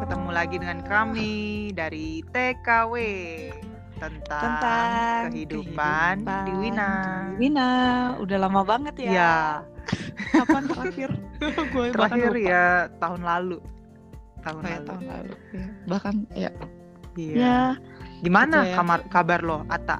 ketemu 0.00 0.28
lagi 0.30 0.56
dengan 0.56 0.78
kami 0.82 1.32
dari 1.72 2.22
TKW 2.26 2.94
tentang, 3.98 4.42
Tentang 4.42 4.88
kehidupan, 5.30 6.14
di 6.22 6.52
Wina. 6.54 6.90
di 7.26 7.34
Wina, 7.36 7.70
udah 8.18 8.36
lama 8.38 8.62
banget 8.62 8.94
ya. 9.00 9.10
Ya, 9.10 9.36
Kapan 10.30 10.62
terakhir? 10.66 11.10
Terakhir 11.96 12.32
ya 12.36 12.66
tahun 12.98 13.22
lalu. 13.22 13.58
Tahun 14.38 14.60
Oh, 14.60 14.64
ya, 14.64 14.76
lalu. 14.76 14.86
tahun 14.86 15.02
lalu. 15.04 15.34
Ya. 15.50 15.66
Bahkan 15.86 16.14
ya. 16.32 16.50
Iya. 17.18 17.34
Ya, 17.34 17.58
Gimana 18.20 18.56
gitu 18.62 18.70
ya. 18.70 18.76
kamar 18.76 19.00
kabar 19.08 19.40
lo, 19.42 19.66
Ata? 19.66 19.98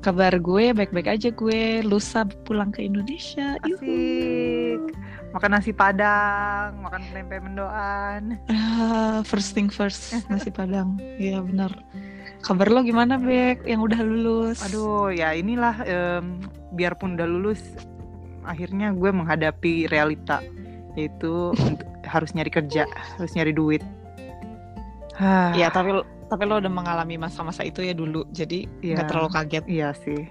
kabar 0.00 0.32
gue 0.32 0.72
baik-baik 0.72 1.12
aja 1.12 1.28
gue 1.28 1.84
lusa 1.84 2.24
pulang 2.48 2.72
ke 2.72 2.80
Indonesia. 2.80 3.60
Yuhu. 3.62 4.88
Makan 5.30 5.50
nasi 5.52 5.70
padang, 5.70 6.82
makan 6.82 7.02
tempe 7.14 7.38
mendoan. 7.38 8.34
Ah, 8.50 9.22
first 9.22 9.54
thing 9.54 9.70
first, 9.70 10.10
nasi 10.26 10.50
padang. 10.58 10.98
Iya 11.16 11.38
benar. 11.38 11.70
Kabar 12.40 12.66
lo 12.66 12.80
gimana, 12.80 13.14
Bek? 13.14 13.62
Yang 13.62 13.80
udah 13.86 14.00
lulus? 14.00 14.58
Aduh, 14.64 15.12
ya 15.12 15.30
inilah 15.30 15.76
em, 15.84 16.40
biarpun 16.72 17.14
udah 17.14 17.28
lulus, 17.28 17.62
akhirnya 18.42 18.90
gue 18.90 19.10
menghadapi 19.10 19.86
realita 19.86 20.40
yaitu 20.94 21.54
harus 22.02 22.34
nyari 22.34 22.50
kerja, 22.50 22.82
harus 23.16 23.30
nyari 23.32 23.52
duit. 23.52 23.82
Iya, 25.54 25.68
tapi 25.68 25.92
lo- 25.92 26.08
tapi 26.26 26.42
lo 26.42 26.58
udah 26.58 26.72
mengalami 26.72 27.14
masa-masa 27.14 27.60
itu 27.60 27.84
ya 27.84 27.92
dulu, 27.92 28.24
jadi 28.32 28.64
Iya. 28.80 28.94
nggak 28.98 29.06
terlalu 29.06 29.30
kaget. 29.30 29.64
iya 29.68 29.88
sih. 29.92 30.26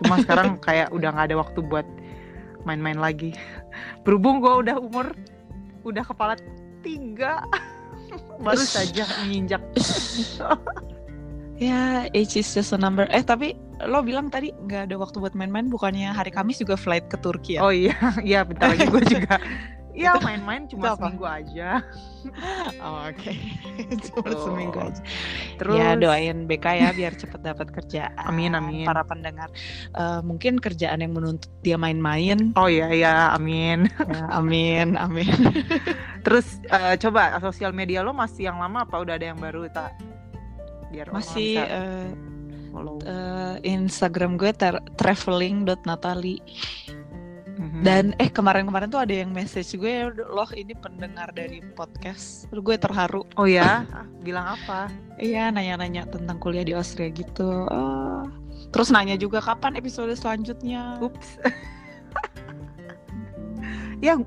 Cuma 0.00 0.16
sekarang 0.18 0.56
kayak 0.58 0.88
udah 0.88 1.12
nggak 1.12 1.26
ada 1.28 1.36
waktu 1.36 1.60
buat 1.60 1.84
main-main 2.64 2.98
lagi. 2.98 3.34
Berhubung 4.06 4.42
gue 4.42 4.68
udah 4.68 4.76
umur, 4.78 5.14
udah 5.86 6.04
kepala 6.04 6.34
tiga, 6.82 7.46
baru 8.44 8.64
saja 8.64 9.06
menginjak. 9.22 9.62
Ya, 11.62 12.10
age 12.10 12.42
is 12.42 12.50
just 12.50 12.74
a 12.74 12.78
number. 12.78 13.06
Eh, 13.14 13.22
tapi 13.22 13.54
lo 13.86 14.02
bilang 14.02 14.30
tadi 14.30 14.50
nggak 14.50 14.90
ada 14.90 14.96
waktu 14.98 15.22
buat 15.22 15.34
main-main, 15.38 15.70
bukannya 15.70 16.10
hari 16.10 16.34
Kamis 16.34 16.58
juga 16.58 16.74
flight 16.74 17.06
ke 17.06 17.18
Turki 17.22 17.58
ya? 17.58 17.60
Oh 17.62 17.70
iya, 17.70 17.94
iya 18.28 18.42
bentar 18.42 18.74
lagi 18.74 18.86
gue 18.90 19.02
juga. 19.06 19.38
Iya 19.92 20.16
Itu- 20.16 20.24
main-main 20.24 20.62
cuma 20.66 20.96
seminggu 20.96 21.22
aja. 21.22 21.84
Oh, 22.80 23.04
oke. 23.04 23.32
Cuma 24.08 24.24
Tuh. 24.26 24.40
seminggu 24.42 24.78
aja. 24.78 25.02
Terus 25.56 25.74
Ya, 25.74 25.92
doain 25.94 26.44
BK 26.44 26.66
ya 26.72 26.90
biar 26.90 27.12
cepet 27.12 27.40
dapat 27.40 27.68
kerjaan. 27.68 28.16
Amin, 28.16 28.52
amin. 28.52 28.84
Para 28.84 29.02
pendengar, 29.02 29.52
Eh, 29.92 30.20
mungkin 30.22 30.56
kerjaan 30.56 30.98
yang 30.98 31.12
menuntut 31.12 31.52
dia 31.60 31.76
main-main. 31.76 32.52
Oh 32.54 32.66
iya 32.66 32.88
iya, 32.88 33.14
amin. 33.32 33.84
Ya, 34.08 34.32
amin, 34.32 34.96
amin. 34.96 35.28
Terus 36.20 36.60
eh, 36.64 36.96
coba 36.96 37.36
sosial 37.38 37.72
media 37.72 38.00
lo 38.00 38.12
masih 38.12 38.48
yang 38.48 38.56
lama 38.56 38.84
apa 38.84 38.96
udah 38.96 39.14
ada 39.14 39.26
yang 39.28 39.36
baru 39.36 39.68
tak? 39.68 39.92
Biar 40.88 41.08
Masih 41.08 41.56
bisa 41.56 41.68
eh, 41.68 42.08
follow. 42.68 42.96
eh, 43.02 43.56
Instagram 43.66 44.36
gue 44.36 44.52
traveling.natali 44.96 46.36
Mhm. 47.52 47.84
dan 47.84 48.04
eh 48.16 48.26
kemarin-kemarin 48.26 48.88
tuh 48.88 49.00
ada 49.00 49.12
yang 49.12 49.28
message 49.28 49.76
gue 49.76 50.08
loh 50.16 50.48
ini 50.56 50.72
pendengar 50.72 51.28
dari 51.30 51.60
podcast 51.76 52.48
Terus 52.48 52.62
gue 52.64 52.76
terharu 52.80 53.22
oh 53.36 53.44
ya, 53.44 53.84
Ah, 53.92 54.04
bilang 54.20 54.56
apa? 54.56 54.88
iya 55.20 55.48
nanya-nanya 55.48 56.08
tentang 56.08 56.40
kuliah 56.40 56.64
di 56.64 56.72
Austria 56.72 57.08
gitu 57.08 57.68
Ah. 57.68 58.24
terus 58.72 58.88
nanya 58.88 59.14
juga 59.14 59.38
kapan 59.38 59.76
episode 59.76 60.10
selanjutnya 60.16 60.96
Ups. 60.98 61.38
ya 64.02 64.18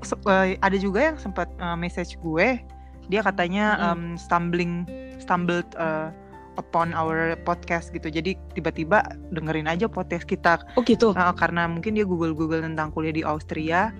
ada 0.62 0.76
juga 0.78 1.12
yang 1.12 1.18
sempat 1.20 1.48
eh, 1.60 1.76
message 1.76 2.16
gue. 2.18 2.62
Dia 3.06 3.20
katanya 3.22 3.76
Mm-mm. 3.76 4.14
em, 4.14 4.16
stumbling 4.16 4.72
stumbled 5.20 5.68
eh, 5.76 6.08
upon 6.56 6.92
our 6.96 7.36
podcast 7.44 7.92
gitu. 7.92 8.08
Jadi 8.08 8.36
tiba-tiba 8.52 9.04
dengerin 9.32 9.68
aja 9.68 9.88
podcast 9.88 10.24
kita 10.24 10.60
oh 10.76 10.82
gitu 10.84 11.12
Uh, 11.16 11.32
karena 11.32 11.64
mungkin 11.68 11.96
dia 11.96 12.04
Google 12.04 12.32
Google 12.36 12.60
tentang 12.64 12.92
kuliah 12.92 13.14
di 13.14 13.22
Austria, 13.24 13.92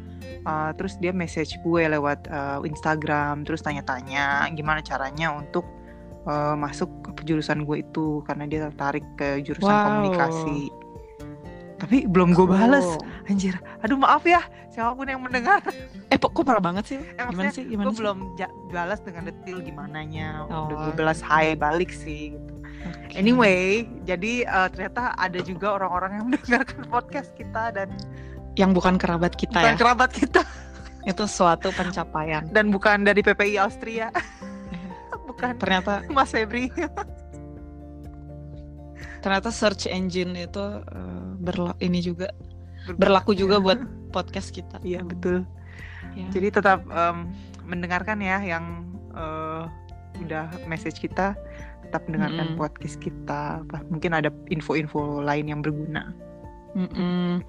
uh, 0.44 0.70
terus 0.76 0.96
dia 1.00 1.12
message 1.12 1.56
gue 1.64 1.82
lewat 1.88 2.28
uh, 2.28 2.60
Instagram, 2.64 3.44
terus 3.44 3.64
tanya-tanya 3.64 4.48
gimana 4.52 4.84
caranya 4.84 5.32
untuk 5.32 5.64
uh, 6.28 6.56
masuk 6.58 6.88
ke 7.16 7.22
jurusan 7.24 7.64
gue 7.64 7.80
itu 7.84 8.20
karena 8.26 8.44
dia 8.44 8.68
tertarik 8.68 9.04
ke 9.16 9.40
jurusan 9.44 9.70
Wow. 9.70 9.84
komunikasi. 9.88 10.85
Tapi 11.76 12.04
belum 12.04 12.32
gue 12.32 12.46
balas, 12.46 12.84
Oh. 12.86 13.00
anjir. 13.26 13.52
Aduh 13.80 13.96
maaf 13.96 14.22
ya 14.22 14.40
siapa 14.68 14.92
pun 14.92 15.04
yang 15.04 15.20
mendengar. 15.20 15.60
eh 16.06 16.16
kok 16.16 16.32
parah 16.38 16.60
banget 16.60 16.84
sih 16.86 17.00
Eh, 17.00 17.24
gimana 17.26 17.50
sih 17.50 17.64
gimana 17.64 17.86
gue 17.86 17.96
belum 17.96 18.18
ja- 18.34 18.52
balas 18.66 19.00
dengan 19.00 19.26
detail 19.26 19.60
gimananya. 19.60 20.44
Udah 20.44 20.56
Oh. 20.58 20.82
gue 20.84 20.94
balas 20.94 21.20
hai 21.20 21.52
balik 21.52 21.90
sih. 21.90 22.32
Gitu. 22.32 22.52
Oke. 22.86 23.14
Anyway, 23.14 23.60
jadi 24.02 24.46
uh, 24.46 24.68
ternyata 24.68 25.10
ada 25.12 25.38
juga 25.38 25.74
orang-orang 25.74 26.10
yang 26.14 26.26
mendengarkan 26.30 26.86
podcast 26.86 27.34
kita 27.34 27.72
dan 27.72 27.88
yang 28.54 28.70
bukan 28.70 28.96
kerabat 28.96 29.32
kita 29.32 29.52
bukan 29.54 29.68
ya 29.68 29.76
kerabat 29.76 30.10
kita. 30.10 30.40
itu 31.04 31.22
suatu 31.24 31.70
pencapaian 31.70 32.46
dan 32.48 32.66
bukan 32.66 33.02
dari 33.02 33.20
PPI 33.20 33.60
Austria 33.60 34.08
bukan 35.28 35.54
ternyata 35.54 36.02
Mas 36.08 36.28
Febri 36.28 36.66
ternyata 39.26 39.50
search 39.50 39.90
engine 39.90 40.38
itu 40.38 40.62
eh, 40.86 41.26
berla- 41.42 41.74
ini 41.82 41.98
juga 41.98 42.30
berlaku 42.94 43.34
juga 43.34 43.58
buat 43.58 43.82
podcast 44.14 44.54
kita 44.54 44.78
iya 44.86 45.02
betul 45.02 45.42
Ya. 46.16 46.24
jadi 46.32 46.48
tetap 46.48 46.80
em, 46.88 47.28
mendengarkan 47.68 48.24
ya 48.24 48.40
yang 48.40 48.88
eh, 49.12 49.68
udah 50.24 50.48
message 50.64 50.96
kita 50.96 51.36
tetap 51.84 52.08
mendengarkan 52.08 52.54
Mm-mm. 52.54 52.60
podcast 52.62 52.96
kita 52.96 53.60
mungkin 53.92 54.16
ada 54.16 54.32
info-info 54.48 55.20
lain 55.20 55.50
yang 55.52 55.60
berguna 55.60 56.16
Mm-mm. 56.72 57.44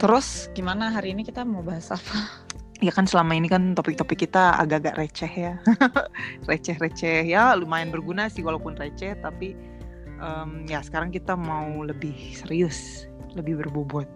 Terus 0.00 0.48
gimana 0.52 0.88
hari 0.88 1.12
ini 1.12 1.20
kita 1.24 1.44
mau 1.44 1.60
bahas 1.60 1.92
apa? 1.92 2.16
ya 2.82 2.90
kan 2.90 3.06
selama 3.06 3.38
ini 3.38 3.46
kan 3.46 3.78
topik-topik 3.78 4.26
kita 4.26 4.58
agak-agak 4.58 4.98
receh 4.98 5.30
ya 5.30 5.54
receh-receh 6.50 7.22
ya 7.30 7.54
lumayan 7.54 7.94
berguna 7.94 8.26
sih 8.26 8.42
walaupun 8.42 8.74
receh 8.74 9.14
tapi 9.22 9.54
em, 10.22 10.70
ya 10.70 10.78
sekarang 10.86 11.10
kita 11.10 11.34
mau 11.34 11.82
lebih 11.82 12.14
serius 12.38 13.10
lebih 13.34 13.58
berbobot 13.58 14.08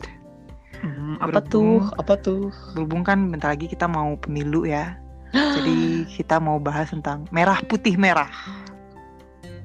apa 1.21 1.41
tuh? 1.41 1.89
Apa 1.97 2.15
tuh? 2.21 2.53
berhubung 2.77 3.03
kan 3.07 3.33
bentar 3.33 3.53
lagi 3.53 3.69
kita 3.71 3.89
mau 3.89 4.17
pemilu 4.21 4.69
ya. 4.69 4.99
Jadi 5.57 6.07
kita 6.09 6.39
mau 6.39 6.61
bahas 6.61 6.93
tentang 6.93 7.25
merah 7.33 7.59
putih 7.65 7.97
merah. 7.97 8.31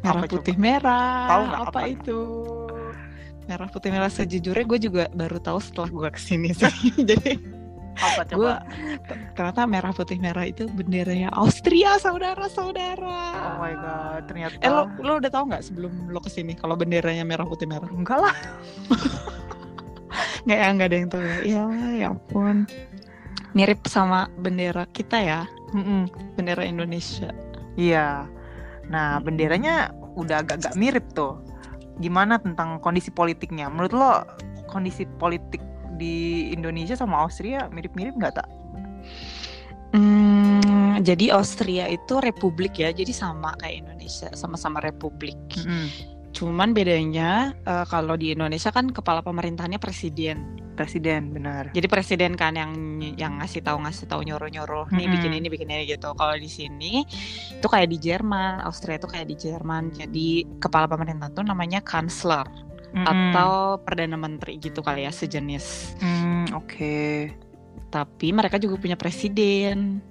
Merah 0.01 0.23
Apa 0.25 0.31
putih 0.31 0.55
coba? 0.57 0.63
merah. 0.63 1.27
Tahu 1.29 1.41
nggak 1.45 1.61
apa, 1.61 1.69
apa? 1.69 1.81
itu? 1.85 2.19
Merah 3.45 3.67
putih 3.69 3.89
merah 3.91 4.09
sejujurnya 4.09 4.65
gue 4.65 4.79
juga 4.79 5.03
baru 5.11 5.37
tahu 5.37 5.59
setelah 5.59 5.89
gue 5.91 6.09
ke 6.15 6.21
sini 6.21 6.49
sih. 6.55 6.71
Jadi 7.09 7.60
Apa 7.99 8.23
gue 8.23 8.55
ternyata 9.35 9.61
merah 9.67 9.91
putih 9.91 10.17
merah 10.17 10.47
itu 10.47 10.65
benderanya 10.71 11.27
Austria 11.35 11.99
saudara-saudara. 11.99 13.21
Oh 13.35 13.55
my 13.59 13.73
god, 13.75 14.21
ternyata 14.31 14.55
Eh 14.63 14.71
lo 14.71 14.87
lo 15.03 15.19
udah 15.19 15.31
tahu 15.31 15.51
nggak 15.51 15.63
sebelum 15.63 15.91
lo 16.07 16.19
ke 16.23 16.31
sini 16.31 16.55
kalau 16.55 16.79
benderanya 16.79 17.27
merah 17.27 17.43
putih 17.43 17.67
merah? 17.67 17.89
enggak 17.91 18.19
lah. 18.19 18.35
Nggak 20.41 20.57
ya 20.57 20.67
nggak 20.73 20.87
ada 20.89 20.97
yang 20.97 21.09
tahu 21.09 21.21
ya. 21.21 21.37
Ya, 21.45 21.63
ya 21.93 22.07
ampun. 22.11 22.65
Mirip 23.53 23.85
sama 23.85 24.31
bendera 24.39 24.87
kita 24.89 25.19
ya, 25.19 25.41
Mm-mm. 25.75 26.09
bendera 26.33 26.65
Indonesia. 26.65 27.29
Iya. 27.75 28.25
Nah, 28.89 29.19
benderanya 29.23 29.91
udah 30.15 30.43
agak-agak 30.43 30.73
mirip 30.75 31.05
tuh. 31.15 31.39
Gimana 31.99 32.39
tentang 32.41 32.79
kondisi 32.81 33.11
politiknya? 33.11 33.69
Menurut 33.69 33.93
lo 33.93 34.11
kondisi 34.71 35.03
politik 35.19 35.61
di 36.01 36.49
Indonesia 36.49 36.97
sama 36.97 37.21
Austria 37.21 37.69
mirip-mirip 37.69 38.17
nggak 38.17 38.41
tak? 38.41 38.49
Hmm, 39.91 41.03
jadi 41.03 41.35
Austria 41.35 41.85
itu 41.91 42.17
republik 42.23 42.79
ya, 42.79 42.95
jadi 42.95 43.11
sama 43.11 43.53
kayak 43.59 43.83
Indonesia, 43.85 44.31
sama-sama 44.33 44.79
republik. 44.79 45.35
Mm-mm. 45.59 45.91
Cuman 46.31 46.71
bedanya 46.71 47.51
eh, 47.67 47.85
kalau 47.91 48.15
di 48.15 48.31
Indonesia 48.31 48.71
kan 48.71 48.87
kepala 48.87 49.19
pemerintahannya 49.19 49.77
presiden. 49.83 50.57
Presiden, 50.79 51.35
benar. 51.35 51.75
Jadi 51.75 51.83
presiden 51.91 52.39
kan 52.39 52.55
yang 52.55 52.71
yang 53.19 53.43
ngasih 53.43 53.59
tahu 53.59 53.83
ngasih 53.83 54.07
tahu 54.07 54.23
nyuruh 54.23 54.47
nyuruh 54.47 54.87
nih 54.95 55.03
Mm-mm. 55.03 55.13
bikin 55.19 55.31
ini 55.35 55.47
bikin 55.51 55.67
ini 55.67 55.83
gitu. 55.91 56.15
Kalau 56.15 56.39
di 56.39 56.47
sini 56.47 57.03
itu 57.51 57.67
kayak 57.67 57.91
di 57.91 57.99
Jerman, 57.99 58.63
Austria 58.63 58.95
itu 58.95 59.11
kayak 59.11 59.27
di 59.27 59.35
Jerman. 59.35 59.91
Jadi 59.91 60.47
kepala 60.63 60.87
pemerintahan 60.87 61.35
tuh 61.35 61.43
namanya 61.43 61.83
atau 62.91 63.79
perdana 63.79 64.19
menteri 64.19 64.59
gitu 64.59 64.83
kali 64.83 65.07
ya 65.07 65.11
sejenis. 65.11 65.97
Mm, 66.03 66.45
oke. 66.55 66.99
Tapi 67.91 68.27
mereka 68.35 68.59
juga 68.59 68.75
punya 68.79 68.99
presiden. 68.99 70.03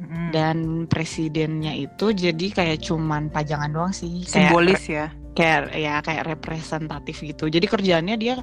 Mm-mm. 0.00 0.32
dan 0.32 0.88
presidennya 0.88 1.76
itu 1.76 2.16
jadi 2.16 2.46
kayak 2.56 2.88
cuman 2.88 3.28
pajangan 3.28 3.68
doang 3.68 3.92
sih 3.92 4.24
kayak 4.24 4.48
simbolis 4.48 4.88
ya. 4.88 5.12
kayak 5.36 5.76
ya 5.76 6.00
kayak 6.00 6.24
representatif 6.24 7.20
gitu 7.20 7.52
jadi 7.52 7.68
kerjaannya 7.68 8.16
dia 8.16 8.40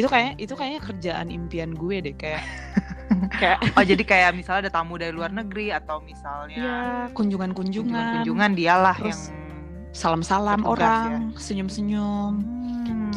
itu 0.00 0.08
kayak 0.08 0.40
itu 0.40 0.56
kayaknya 0.56 0.80
kerjaan 0.80 1.28
impian 1.28 1.76
gue 1.76 2.00
deh 2.00 2.16
kayak 2.16 2.40
kayak 3.40 3.58
Oh 3.76 3.84
jadi 3.84 4.02
kayak 4.08 4.30
misalnya 4.40 4.68
ada 4.68 4.72
tamu 4.72 4.96
dari 4.96 5.12
luar 5.12 5.32
negeri 5.36 5.72
atau 5.72 6.00
misalnya 6.00 6.56
ya 6.56 6.80
kunjungan-kunjungan, 7.12 8.24
kunjungan 8.24 8.50
dialah 8.56 8.96
Terus 8.96 9.28
yang 9.28 9.44
salam-salam 9.96 10.60
bertugas 10.60 10.80
orang, 10.80 11.08
senyum-senyum 11.36 12.55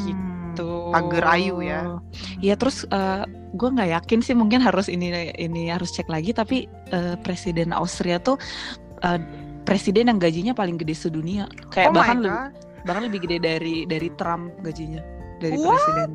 gitu. 0.05 0.91
Pagar 0.91 1.35
ayu 1.35 1.59
ya. 1.59 1.99
Iya 2.39 2.55
terus 2.55 2.83
gue 3.49 3.69
nggak 3.69 3.89
yakin 3.97 4.19
sih 4.21 4.37
mungkin 4.37 4.61
harus 4.61 4.85
ini 4.85 5.33
ini 5.33 5.73
harus 5.73 5.89
cek 5.89 6.05
lagi 6.05 6.31
tapi 6.31 6.69
eh, 6.93 7.17
presiden 7.25 7.73
Austria 7.73 8.21
tuh 8.21 8.37
eh, 9.01 9.17
presiden 9.65 10.09
yang 10.09 10.21
gajinya 10.21 10.53
paling 10.53 10.77
gede 10.77 10.93
sedunia 10.93 11.49
kayak 11.73 11.89
oh 11.89 11.93
my 11.93 11.97
bahkan 11.97 12.17
lebih, 12.21 12.39
bahkan 12.85 13.03
lebih 13.09 13.19
gede 13.25 13.37
dari 13.41 13.75
dari 13.89 14.09
Trump 14.21 14.53
gajinya 14.61 15.01
dari 15.41 15.57
What? 15.57 15.81
presiden 15.81 16.09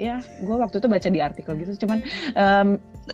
ya 0.00 0.16
gue 0.40 0.56
waktu 0.56 0.76
itu 0.80 0.86
baca 0.88 1.08
di 1.12 1.20
artikel 1.20 1.52
gitu 1.60 1.72
cuman 1.84 1.98
em, 2.36 2.68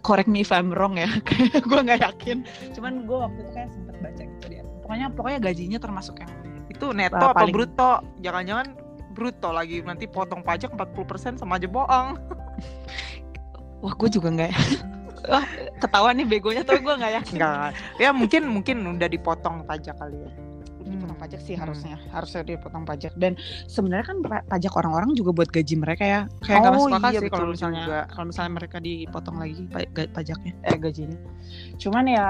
correct 0.07 0.31
me 0.31 0.43
if 0.43 0.55
I'm 0.55 0.71
wrong 0.71 0.95
ya 0.95 1.11
kayak 1.27 1.63
gue 1.63 1.81
nggak 1.83 2.01
yakin 2.05 2.47
cuman 2.79 3.03
gue 3.07 3.19
waktu 3.19 3.39
itu 3.43 3.51
kayak 3.55 3.71
sempet 3.75 3.97
baca 3.99 4.23
gitu 4.23 4.47
dia 4.51 4.63
pokoknya 4.87 5.07
pokoknya 5.15 5.39
gajinya 5.43 5.79
termasuk 5.83 6.21
yang 6.23 6.31
Itu 6.71 6.91
neto 6.91 7.15
apa 7.15 7.43
paling- 7.43 7.55
bruto? 7.55 8.03
Jangan-jangan 8.19 8.67
bruto 9.15 9.55
lagi 9.55 9.81
nanti 9.87 10.11
potong 10.11 10.43
pajak 10.43 10.75
40% 10.75 11.39
sama 11.39 11.57
aja 11.57 11.71
bohong. 11.71 12.19
wah 13.85 13.95
gue 13.95 14.09
juga 14.11 14.29
nggak 14.35 14.53
wah 15.31 15.47
ketahuan 15.79 16.19
nih 16.19 16.27
begonya 16.27 16.63
tapi 16.67 16.83
gue 16.83 16.95
nggak 16.99 17.15
yakin 17.23 17.35
Enggak. 17.39 17.71
Ya 18.03 18.11
mungkin 18.11 18.43
mungkin 18.51 18.77
udah 18.85 19.09
dipotong 19.09 19.63
pajak 19.65 19.97
kali 19.97 20.19
ya. 20.19 20.31
Dipotong 20.85 21.11
Hmm. 21.11 21.25
pajak 21.25 21.41
sih 21.41 21.55
Hmm. 21.55 21.63
harusnya 21.65 21.97
harusnya 22.09 22.43
dipotong 22.45 22.85
pajak 22.85 23.13
dan 23.15 23.33
sebenarnya 23.65 24.07
kan 24.07 24.17
pa- 24.21 24.45
pajak 24.47 24.73
orang-orang 24.75 25.11
juga 25.13 25.31
buat 25.33 25.49
gaji 25.49 25.75
mereka 25.75 26.05
ya 26.05 26.21
kayak 26.41 26.59
nggak 26.61 26.71
Oh, 26.71 26.77
masuk 26.85 26.95
akal 26.95 27.11
iya, 27.11 27.21
sih 27.21 27.29
kalau 27.29 27.49
misalnya 27.49 27.85
kalau 28.07 28.27
misalnya 28.29 28.53
mereka 28.55 28.77
dipotong 28.79 29.37
lagi 29.37 29.63
pajaknya 30.11 30.53
eh 30.63 30.77
gajinya 30.77 31.19
cuman 31.75 32.05
ya 32.07 32.27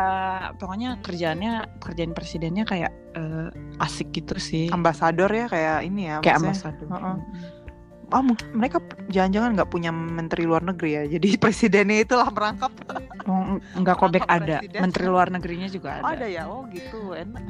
pokoknya 0.55 0.91
kerjaannya 1.01 1.53
kerjaan 1.79 2.13
presidennya 2.13 2.63
kayak 2.63 2.91
eh, 3.13 3.49
asik 3.79 4.11
gitu 4.13 4.35
sih 4.37 4.67
Ambasador 4.69 5.29
ya 5.29 5.47
kayak 5.47 5.79
ini 5.83 6.07
ya. 6.07 6.19
kayak 6.19 6.39
ambasador 6.41 6.87
Heeh. 6.89 7.17
Ah, 8.13 8.21
mungkin 8.21 8.47
mereka 8.53 8.79
jangan-jangan 9.09 9.57
nggak 9.57 9.71
punya 9.71 9.91
menteri 9.91 10.45
luar 10.45 10.63
negeri 10.63 10.91
ya. 10.93 11.03
Jadi 11.09 11.35
presidennya 11.43 12.05
itulah 12.05 12.29
merangkap. 12.29 12.71
Oh, 13.25 13.59
enggak 13.75 13.97
kobek 13.97 14.23
ada 14.29 14.61
presiden? 14.61 14.81
menteri 14.81 15.05
luar 15.09 15.29
negerinya 15.33 15.67
juga 15.67 15.99
Oh, 15.99 16.13
ada 16.13 16.15
ada 16.15 16.27
ya. 16.29 16.43
Oh 16.47 16.63
gitu. 16.69 17.11
Enak. 17.11 17.43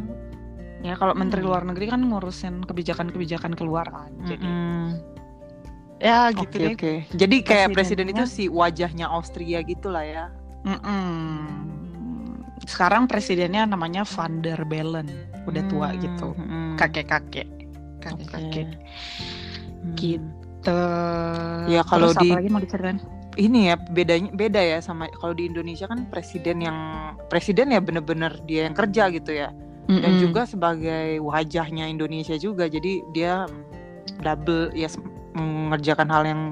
Ya 0.85 0.95
kalau 0.95 1.17
menteri 1.17 1.41
Hmm. 1.41 1.49
luar 1.49 1.63
negeri 1.65 1.89
kan 1.89 2.05
ngurusin 2.05 2.61
kebijakan-kebijakan 2.63 3.57
keluar 3.57 3.89
kan 3.89 4.13
jadi 4.23 4.45
Mm-mm. 4.45 4.85
ya 5.97 6.29
gitu 6.31 6.45
Oke 6.45 6.59
deh 6.61 6.71
oke. 6.71 6.93
Jadi 7.17 7.37
kayak 7.41 7.73
presiden 7.73 8.07
itu 8.07 8.25
si 8.27 8.45
wajahnya 8.47 9.09
Austria 9.09 9.65
gitulah 9.65 10.05
ya. 10.05 10.29
Mm-mm. 10.63 11.73
Sekarang 12.65 13.05
presidennya 13.05 13.65
namanya 13.65 14.05
Van 14.05 14.41
der 14.41 14.61
Bellen, 14.63 15.09
udah 15.45 15.63
tua 15.67 15.89
Hmm, 15.91 16.01
gitu, 16.01 16.29
mm-mm. 16.35 16.77
kakek-kakek, 16.77 17.49
kakek-kakek 17.99 18.69
Hmm. 19.81 19.93
gitu. 19.95 20.81
Ya, 21.67 21.81
kalau 21.83 22.13
Terus 22.13 22.21
di- 22.21 22.33
apa 22.33 22.41
lagi 22.41 22.51
mau 22.51 22.61
diceritain? 22.61 23.01
Ini 23.35 23.61
ya 23.67 23.77
bedanya 23.77 24.31
beda 24.31 24.61
ya 24.63 24.79
sama 24.79 25.11
kalau 25.15 25.33
di 25.33 25.45
Indonesia 25.45 25.85
kan 25.85 26.07
presiden 26.07 26.63
yang 26.63 26.79
presiden 27.27 27.69
ya 27.69 27.81
bener-bener 27.81 28.31
dia 28.45 28.65
yang 28.65 28.73
kerja 28.73 29.11
gitu 29.11 29.35
ya. 29.35 29.51
Dan 29.85 30.01
Mm-mm. 30.11 30.23
juga 30.23 30.43
sebagai 30.45 31.21
wajahnya 31.21 31.85
Indonesia 31.87 32.35
juga. 32.35 32.65
Jadi 32.67 33.05
dia 33.11 33.45
double 34.19 34.73
ya 34.73 34.89
mengerjakan 35.33 36.09
hal 36.09 36.25
yang 36.25 36.43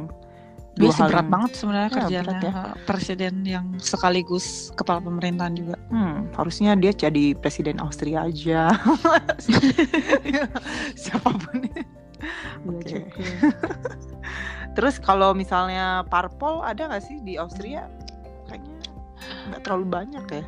dia 0.72 0.88
sih 0.88 1.04
berat 1.04 1.20
yang- 1.20 1.30
banget 1.30 1.50
sebenarnya 1.54 1.84
Ya, 1.84 1.96
kerjanya 1.98 2.24
berat 2.24 2.42
ya. 2.42 2.52
presiden 2.82 3.34
yang 3.44 3.66
sekaligus 3.76 4.46
kepala 4.72 5.00
pemerintahan 5.00 5.52
juga. 5.52 5.76
Hmm, 5.88 6.28
harusnya 6.32 6.72
dia 6.74 6.92
jadi 6.92 7.32
presiden 7.34 7.76
Austria 7.76 8.24
aja. 8.24 8.72
Siapa 11.02 11.28
pun. 11.30 11.56
Oke. 12.72 13.04
Terus 14.72 14.96
kalau 14.96 15.32
misalnya 15.32 16.06
parpol 16.06 16.62
ada 16.62 16.88
nggak 16.88 17.02
sih 17.02 17.20
di 17.20 17.36
Austria? 17.36 17.88
Kayaknya 18.46 18.72
nggak 19.22 19.60
terlalu 19.62 19.86
banyak 19.86 20.24
ya 20.32 20.44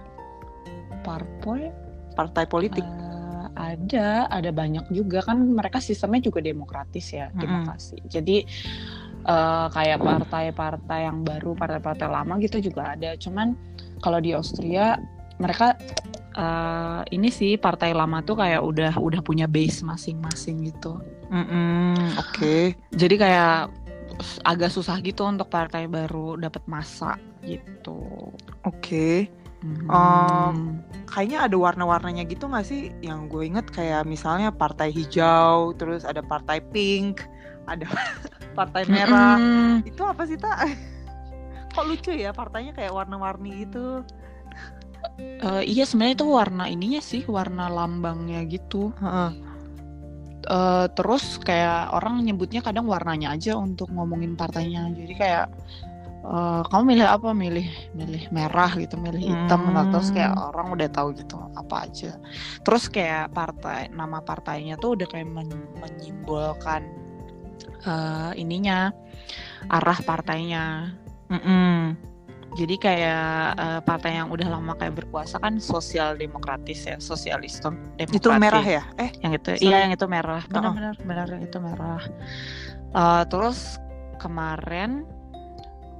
Parpol 1.01 1.69
partai 2.15 2.47
politik. 2.47 2.83
eh, 2.87 3.47
ada, 3.55 4.27
ada 4.31 4.51
banyak 4.51 4.91
juga 4.91 5.23
kan 5.23 5.39
mereka 5.39 5.79
sistemnya 5.79 6.27
juga 6.27 6.43
demokratis 6.43 7.15
ya, 7.15 7.31
demokrasi. 7.35 7.99
Jadi 8.07 8.37
eh, 9.27 9.67
kayak 9.71 9.99
partai-partai 10.01 11.01
yang 11.07 11.23
baru, 11.23 11.55
partai-partai 11.55 12.09
lama 12.09 12.35
gitu 12.43 12.59
juga 12.63 12.95
ada. 12.97 13.15
Cuman 13.19 13.55
kalau 14.03 14.19
di 14.23 14.35
Austria 14.35 14.99
mereka 15.39 15.75
eh, 16.35 17.03
ini 17.15 17.29
sih 17.31 17.59
partai 17.59 17.95
lama 17.95 18.23
tuh 18.23 18.39
kayak 18.39 18.63
udah 18.63 18.93
udah 18.99 19.21
punya 19.23 19.47
base 19.51 19.83
masing-masing 19.83 20.71
gitu. 20.71 20.99
Oke. 22.19 22.79
Jadi 22.95 23.15
kayak 23.19 23.71
agak 24.47 24.71
susah 24.71 25.03
gitu 25.03 25.27
untuk 25.27 25.51
partai 25.51 25.91
baru 25.91 26.39
dapat 26.39 26.63
masa 26.71 27.19
gitu. 27.43 28.31
Oke. 28.65 29.29
Um, 29.89 30.85
Kayaknya 31.15 31.47
ada 31.47 31.57
warna-warnanya 31.57 32.27
gitu 32.27 32.51
nggak 32.51 32.67
sih? 32.67 32.91
Yang 32.99 33.21
gue 33.31 33.43
inget 33.47 33.67
kayak 33.71 34.03
misalnya 34.03 34.51
partai 34.51 34.91
hijau, 34.91 35.71
terus 35.79 36.03
ada 36.03 36.19
partai 36.27 36.59
pink, 36.75 37.23
ada 37.71 37.87
partai 38.59 38.83
merah. 38.91 39.39
Mm-mm. 39.39 39.87
Itu 39.87 40.03
apa 40.03 40.27
sih 40.27 40.35
tak? 40.35 40.75
Kok 41.79 41.87
lucu 41.87 42.11
ya 42.11 42.35
partainya 42.35 42.75
kayak 42.75 42.91
warna-warni 42.91 43.63
gitu? 43.63 44.03
Eh, 45.21 45.63
iya 45.71 45.87
sebenarnya 45.87 46.17
itu 46.19 46.27
warna 46.27 46.65
ininya 46.67 46.99
sih 46.99 47.23
warna 47.31 47.71
lambangnya 47.71 48.43
gitu. 48.51 48.91
Heeh. 48.99 49.31
Eh, 50.45 50.87
terus 50.99 51.39
kayak 51.41 51.95
orang 51.95 52.27
nyebutnya 52.27 52.59
kadang 52.59 52.91
warnanya 52.91 53.39
aja 53.39 53.55
untuk 53.55 53.87
ngomongin 53.95 54.35
partainya. 54.35 54.91
Jadi 54.91 55.15
kayak 55.15 55.47
eh, 56.25 56.63
kamu 56.65 56.83
milih 56.89 57.07
apa? 57.07 57.29
Milih 57.31 57.69
milih 57.93 58.25
merah 58.33 58.73
gitu, 58.75 58.97
milih 58.97 59.21
hitam. 59.21 59.69
Nah, 59.69 59.85
terus 59.93 60.09
kayak 60.09 60.33
Hmm. 60.33 60.49
orang 60.49 60.67
udah 60.73 60.89
tahu 60.89 61.13
gitu 61.13 61.37
apa 61.53 61.85
aja. 61.85 62.17
Terus 62.65 62.89
kayak 62.89 63.31
partai 63.31 63.93
nama 63.93 64.25
partainya 64.25 64.81
tuh 64.81 64.97
udah 64.97 65.05
kayak 65.05 65.29
men- 65.29 65.69
menyimbolkan 65.79 66.83
eh, 67.85 68.33
ininya 68.41 68.89
arah 69.69 70.01
partainya. 70.01 70.97
Mm-mm. 71.29 71.93
Jadi 72.55 72.79
kayak 72.79 73.27
eh, 73.59 73.81
partai 73.83 74.17
yang 74.17 74.31
udah 74.31 74.47
lama 74.47 74.73
kayak 74.79 74.95
berkuasa 75.05 75.37
kan 75.37 75.59
sosial 75.61 76.15
demokratis 76.17 76.87
ya, 76.87 76.97
sosialis 76.97 77.59
demokratis. 77.61 78.15
Itu 78.15 78.31
merah 78.33 78.63
ya? 78.65 78.83
Eh, 78.97 79.11
Yang 79.21 79.33
itu, 79.43 79.51
Sorry. 79.59 79.67
iya 79.69 79.77
yang 79.85 79.93
itu 79.93 80.07
merah. 80.09 80.41
Benar-benar, 80.49 80.95
benar 81.03 81.27
yang 81.29 81.43
itu 81.43 81.59
merah. 81.61 82.03
Eh, 82.95 83.23
terus 83.27 83.77
kemarin 84.17 85.03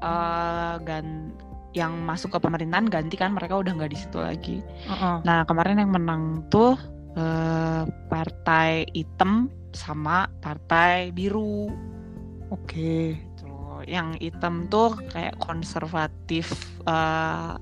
eh 0.05 0.75
gan 0.85 1.33
yang 1.75 2.07
masuk 2.07 2.37
ke 2.37 2.39
pemerintahan 2.39 2.87
ganti 2.87 3.19
kan 3.19 3.35
mereka 3.35 3.59
udah 3.59 3.73
nggak 3.75 3.91
di 3.91 3.99
situ 3.99 4.19
lagi. 4.23 4.57
heeh. 4.63 5.17
Nah 5.27 5.43
kemarin 5.49 5.83
yang 5.83 5.91
menang 5.91 6.47
tuh 6.53 6.79
eh, 7.19 7.83
partai 8.13 8.87
hitam 8.95 9.51
sama 9.75 10.31
partai 10.39 11.11
biru. 11.11 11.67
Oke. 12.55 13.19
Gitu. 13.19 13.51
Yang 13.91 14.23
hitam 14.23 14.71
tuh 14.71 14.95
kayak 15.11 15.35
konservatif, 15.43 16.55
eh 16.87 17.59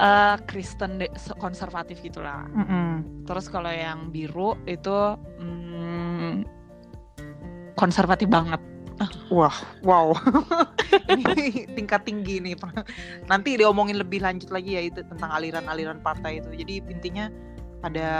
eh, 0.00 0.36
Kristen 0.48 1.04
konservatif 1.36 2.00
gitulah. 2.00 2.48
Mm-mm. 2.48 3.24
Terus 3.28 3.52
kalau 3.52 3.68
yang 3.68 4.08
biru 4.08 4.56
itu 4.64 5.20
mm, 5.36 6.48
konservatif 7.76 8.32
banget. 8.32 8.75
Wah, 9.28 9.52
wow. 9.84 10.16
Ini 11.12 11.68
tingkat 11.76 12.08
tinggi 12.08 12.40
nih. 12.40 12.56
Nanti 13.28 13.60
diomongin 13.60 14.00
lebih 14.00 14.24
lanjut 14.24 14.48
lagi 14.48 14.78
ya 14.78 14.82
itu 14.88 15.04
tentang 15.04 15.30
aliran-aliran 15.36 16.00
partai 16.00 16.40
itu. 16.40 16.48
Jadi 16.56 16.80
intinya 16.88 17.28
ada 17.84 18.10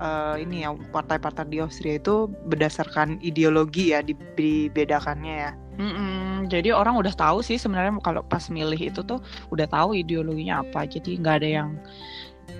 eh, 0.00 0.34
ini 0.42 0.64
ya 0.64 0.72
partai-partai 0.72 1.50
di 1.50 1.58
Austria 1.60 2.00
itu 2.00 2.30
berdasarkan 2.48 3.20
ideologi 3.20 3.92
ya 3.92 4.00
di- 4.00 4.16
dibedakannya 4.38 5.34
ya. 5.34 5.52
Mm-mm, 5.78 6.50
jadi 6.50 6.74
orang 6.74 6.98
udah 6.98 7.14
tahu 7.14 7.38
sih 7.38 7.54
sebenarnya 7.54 7.94
kalau 8.02 8.26
pas 8.26 8.50
milih 8.50 8.90
itu 8.90 8.98
tuh 9.06 9.22
udah 9.54 9.66
tahu 9.70 9.94
ideologinya 9.94 10.66
apa. 10.66 10.88
Jadi 10.90 11.22
nggak 11.22 11.36
ada 11.44 11.48
yang 11.62 11.68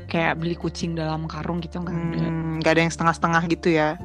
kayak 0.07 0.39
beli 0.39 0.55
kucing 0.55 0.95
dalam 0.95 1.27
karung 1.27 1.59
gitu 1.59 1.83
nggak 1.83 1.97
ada. 1.97 2.27
Hmm, 2.31 2.63
nggak 2.63 2.73
ada 2.79 2.81
yang 2.87 2.93
setengah-setengah 2.95 3.43
gitu 3.51 3.69
ya. 3.75 3.99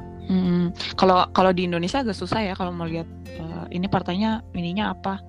Kalau 0.96 1.28
kalau 1.36 1.50
di 1.52 1.68
Indonesia 1.68 2.00
agak 2.00 2.16
susah 2.16 2.40
ya 2.40 2.54
kalau 2.56 2.72
mau 2.72 2.88
lihat 2.88 3.06
eh, 3.28 3.64
ini 3.72 3.86
partainya 3.86 4.40
ininya 4.56 4.92
apa. 4.96 5.20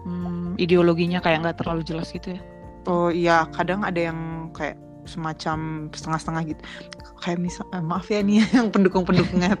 Hmm, 0.00 0.56
ideologinya 0.56 1.20
kayak 1.20 1.44
nggak 1.44 1.56
terlalu 1.60 1.84
jelas 1.84 2.08
gitu 2.12 2.36
ya. 2.36 2.40
Oh 2.88 3.12
iya, 3.12 3.44
kadang 3.52 3.84
ada 3.84 4.00
yang 4.00 4.48
kayak 4.56 4.80
semacam 5.04 5.88
setengah-setengah 5.92 6.42
gitu. 6.56 6.62
Kayak 7.20 7.38
misal, 7.44 7.64
eh, 7.76 7.84
maaf 7.84 8.08
ya 8.08 8.24
nih 8.24 8.40
yang 8.56 8.72
pendukung-pendukungnya. 8.72 9.56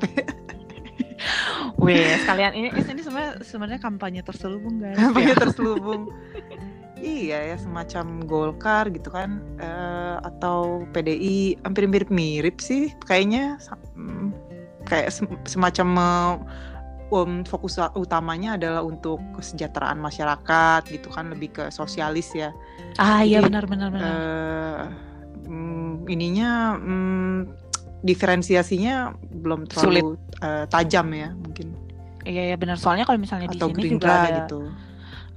Weh, 1.80 2.16
sekalian 2.24 2.52
ini 2.56 2.68
ini 2.72 3.00
sebenarnya 3.04 3.32
sebenarnya 3.44 3.80
kampanye 3.80 4.20
terselubung 4.24 4.80
guys. 4.80 4.96
Kampanye 4.96 5.32
Ya. 5.32 5.36
terselubung. 5.36 6.02
iya 7.00 7.38
ya 7.52 7.56
semacam 7.56 8.20
Golkar 8.28 8.92
gitu 8.92 9.08
kan 9.08 9.40
eh, 9.56 10.16
atau 10.20 10.84
PDI 10.92 11.56
hampir 11.64 11.88
mirip 11.88 12.12
mirip 12.12 12.60
sih 12.60 12.92
kayaknya 13.08 13.56
kayak 14.90 15.14
sem- 15.14 15.40
semacam 15.46 15.88
um, 17.14 17.46
fokus 17.46 17.78
utamanya 17.94 18.58
adalah 18.58 18.82
untuk 18.82 19.22
kesejahteraan 19.38 19.98
masyarakat 20.02 20.82
gitu 20.90 21.10
kan 21.10 21.30
lebih 21.30 21.54
ke 21.54 21.64
sosialis 21.70 22.34
ya. 22.34 22.50
Ah 22.98 23.22
iya 23.22 23.38
Jadi, 23.38 23.46
benar 23.50 23.64
benar 23.70 23.88
benar. 23.94 24.14
mm, 25.46 26.10
ininya 26.10 26.50
mm, 26.78 27.38
diferensiasinya 28.02 29.14
belum 29.44 29.68
terlalu 29.68 30.16
eh, 30.40 30.64
tajam 30.70 31.06
ya 31.12 31.30
mungkin. 31.36 31.76
Iya 32.24 32.42
iya 32.54 32.56
benar. 32.56 32.76
Soalnya 32.76 33.04
kalau 33.04 33.20
misalnya 33.20 33.48
di 33.50 33.58
atau 33.58 33.68
sini 33.70 33.82
juga 33.96 34.10
ada 34.10 34.30
gitu. 34.44 34.60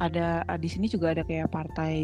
ada 0.02 0.28
di 0.60 0.70
sini 0.70 0.86
juga 0.92 1.16
ada 1.16 1.24
kayak 1.24 1.48
partai 1.48 1.96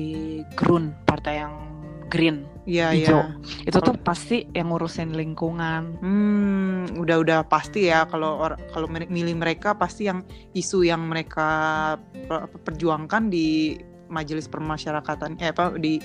Grun, 0.56 0.96
partai 1.03 1.44
yang 1.44 1.79
green. 2.10 2.38
iya 2.66 2.92
Hijau. 2.92 3.22
iya 3.22 3.66
Itu 3.66 3.80
tuh 3.80 3.96
pasti 3.98 4.46
yang 4.51 4.70
ngurusin 4.70 5.13
lingkungan. 5.13 5.98
Hmm, 6.01 6.86
udah-udah 6.98 7.46
pasti 7.46 7.88
ya 7.88 8.06
kalau 8.06 8.38
kalau 8.70 8.86
milih 8.86 9.34
mereka 9.34 9.74
pasti 9.74 10.06
yang 10.06 10.22
isu 10.54 10.84
yang 10.84 11.06
mereka 11.06 11.48
per- 12.25 12.50
perjuangkan 12.62 13.30
di 13.30 13.78
majelis 14.10 14.46
permasyarakatan 14.46 15.38
eh 15.38 15.50
apa 15.50 15.78
di 15.78 16.01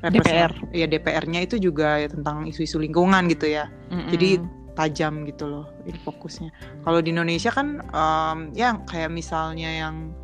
DPR. 0.00 0.54
ya 0.70 0.86
DPR-nya 0.86 1.42
itu 1.42 1.58
juga 1.58 1.98
ya 1.98 2.06
tentang 2.06 2.46
isu-isu 2.46 2.78
lingkungan 2.78 3.26
gitu 3.26 3.50
ya 3.50 3.66
Mm-mm. 3.90 4.10
Jadi 4.10 4.38
tajam 4.74 5.26
gitu 5.26 5.50
loh 5.50 5.66
ini 5.82 5.98
fokusnya 5.98 6.54
kalau 6.86 7.02
di 7.02 7.10
Indonesia 7.10 7.50
kan 7.50 7.82
em, 7.82 8.38
ya 8.54 8.78
kayak 8.86 9.10
misalnya 9.10 9.66
yang 9.66 10.14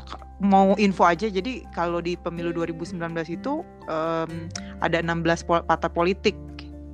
k- 0.00 0.25
mau 0.38 0.76
info 0.76 1.02
aja 1.02 1.26
jadi 1.26 1.64
kalau 1.70 1.98
di 1.98 2.12
pemilu 2.14 2.52
2019 2.52 3.00
itu 3.30 3.52
em, 3.84 4.52
ada 4.78 5.00
16 5.00 5.16
pol- 5.42 5.62
partai 5.62 5.88
politik 5.88 6.36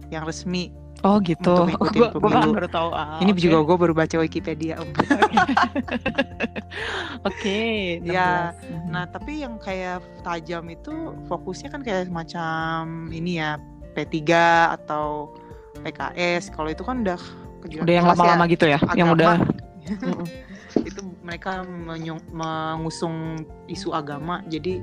yang 0.09 0.23
resmi 0.23 0.71
oh 1.03 1.19
gitu. 1.19 1.51
untuk 1.51 1.75
ngikutin 1.75 1.99
Gua- 1.99 2.13
gua 2.13 2.23
pemilu. 2.31 2.51
baru 2.55 2.69
tahu. 2.71 2.89
Ah, 2.93 3.19
Ini 3.19 3.33
oke. 3.33 3.41
juga 3.41 3.57
gue 3.61 3.77
baru 3.77 3.93
baca 3.93 4.17
Wikipedia. 4.17 4.75
Oke. 7.23 7.99
Ya, 8.03 8.55
16. 8.55 8.63
Mhm. 8.63 8.87
Nah 8.89 9.05
tapi 9.07 9.33
yang 9.43 9.55
kayak 9.59 9.99
tajam 10.23 10.65
itu 10.69 10.95
fokusnya 11.27 11.69
kan 11.69 11.81
kayak 11.81 12.07
semacam 12.07 12.81
ini 13.11 13.39
ya 13.39 13.59
P3 13.93 14.19
atau 14.73 15.35
PKS. 15.81 16.51
Kalau 16.51 16.69
itu 16.69 16.83
kan 16.83 17.03
udah 17.03 17.19
udah 17.63 17.95
yang 17.95 18.07
ya, 18.07 18.11
lama-lama 18.15 18.45
gitu 18.47 18.67
ya, 18.67 18.79
yang 18.95 19.11
agama. 19.11 19.17
udah 19.17 19.35
Mm-mm. 20.03 20.27
itu 20.79 20.82
mereka 21.23 21.63
menyung- 21.63 22.27
mengusung 22.29 23.39
isu 23.67 23.91
agama. 23.91 24.43
Jadi 24.47 24.83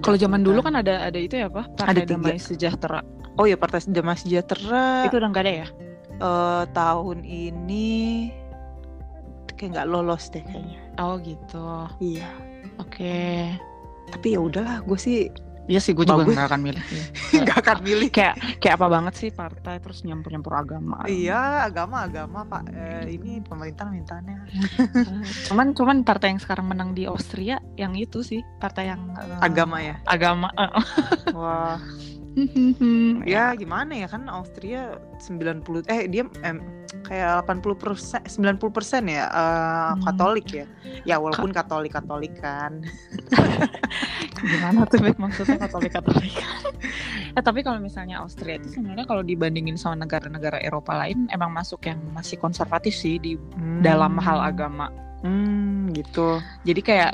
Kalau 0.00 0.16
zaman 0.16 0.40
dulu 0.40 0.60
kan 0.60 0.74
ada 0.74 1.04
ada 1.04 1.14
itu 1.14 1.36
ya 1.36 1.46
apa? 1.46 1.68
Partai 1.70 2.02
tiga. 2.02 2.16
Damai 2.16 2.40
Sejahtera. 2.40 3.00
oh 3.36 3.44
ya 3.44 3.54
Partai 3.54 3.84
Damai 3.86 4.16
Sejahtera 4.16 5.04
Itu 5.04 5.20
udah 5.20 5.28
nggak 5.30 5.44
ada 5.44 5.54
ya? 5.54 5.68
eh, 6.16 6.64
tahun 6.72 7.18
ini 7.22 8.32
kayak 9.52 9.70
nggak 9.72 9.88
lolos 9.88 10.28
deh 10.28 10.40
kayaknya. 10.42 10.80
Oh 10.96 11.20
gitu. 11.20 11.68
Iya. 12.00 12.28
Oke. 12.76 13.52
Tapi 14.08 14.26
ya 14.32 14.40
udahlah, 14.40 14.80
gue 14.80 14.96
sih 14.96 15.28
Iya 15.66 15.80
sih, 15.82 15.92
gue 15.98 16.06
juga 16.06 16.22
nggak 16.22 16.46
akan 16.46 16.60
milih. 16.62 16.82
nggak 17.42 17.58
akan 17.58 17.78
milih. 17.82 18.08
kayak 18.14 18.34
kayak 18.62 18.74
apa 18.78 18.86
banget 18.86 19.14
sih 19.18 19.30
partai 19.34 19.82
terus 19.82 20.06
nyampur 20.06 20.30
nyampur 20.30 20.54
agama. 20.54 21.02
Iya, 21.10 21.66
agama 21.66 22.06
agama 22.06 22.46
Pak. 22.46 22.62
Eh, 22.70 23.18
ini 23.18 23.42
pemerintah 23.42 23.90
mintanya 23.90 24.46
Cuman 25.50 25.74
cuman 25.74 26.06
partai 26.06 26.34
yang 26.34 26.40
sekarang 26.40 26.70
menang 26.70 26.94
di 26.94 27.04
Austria 27.10 27.58
yang 27.74 27.98
itu 27.98 28.22
sih 28.22 28.40
partai 28.62 28.94
yang 28.94 29.10
eh, 29.18 29.42
agama 29.42 29.82
ya. 29.82 29.98
agama. 30.06 30.48
eh. 30.54 30.70
Wah, 31.34 31.82
ya. 33.24 33.52
ya 33.52 33.56
gimana 33.56 33.96
ya 33.96 34.08
kan 34.12 34.28
Austria 34.28 35.00
90 35.24 35.88
eh 35.88 36.04
dia 36.04 36.28
em, 36.44 36.60
kayak 37.08 37.48
80 37.48 37.80
persen 37.80 38.20
90 38.28 38.60
persen 38.76 39.02
ya 39.08 39.24
eh, 39.32 39.88
Hmm. 39.96 40.02
Katolik 40.04 40.46
ya. 40.52 40.66
Ya 41.08 41.16
walaupun 41.16 41.54
Katolik 41.54 41.94
Katolik 41.96 42.36
kan. 42.42 42.82
Gimana 44.52 44.84
tuh 44.84 45.00
Bek, 45.00 45.16
maksudnya 45.16 45.56
Katolik 45.56 45.92
Katolik? 45.96 46.34
eh 47.36 47.42
tapi 47.44 47.60
kalau 47.64 47.80
misalnya 47.80 48.20
Austria 48.20 48.60
itu 48.60 48.68
sebenarnya 48.72 49.04
kalau 49.08 49.20
dibandingin 49.24 49.76
sama 49.76 49.96
negara-negara 50.04 50.60
Eropa 50.60 50.92
lain 50.96 51.28
emang 51.32 51.52
masuk 51.52 51.84
yang 51.88 52.00
masih 52.12 52.36
konservatif 52.36 52.92
sih 52.96 53.16
di 53.16 53.36
dalam 53.80 54.16
hal 54.20 54.40
agama. 54.40 54.92
Hmm, 55.24 55.88
gitu. 55.96 56.40
Jadi 56.68 56.80
kayak 56.84 57.12